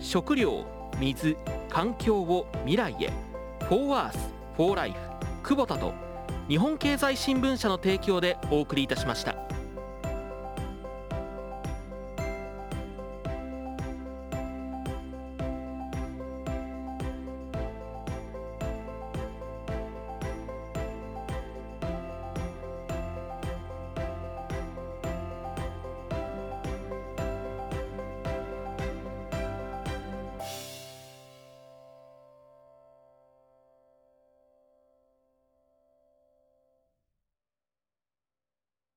[0.00, 0.64] 食料
[0.98, 1.36] 水
[1.68, 3.12] 環境を未来へ
[3.68, 4.18] フォーワース
[4.56, 4.98] フォーライフ
[5.42, 5.92] 久保田と
[6.48, 9.43] 日本経済新聞社の提供でお送りいたしました。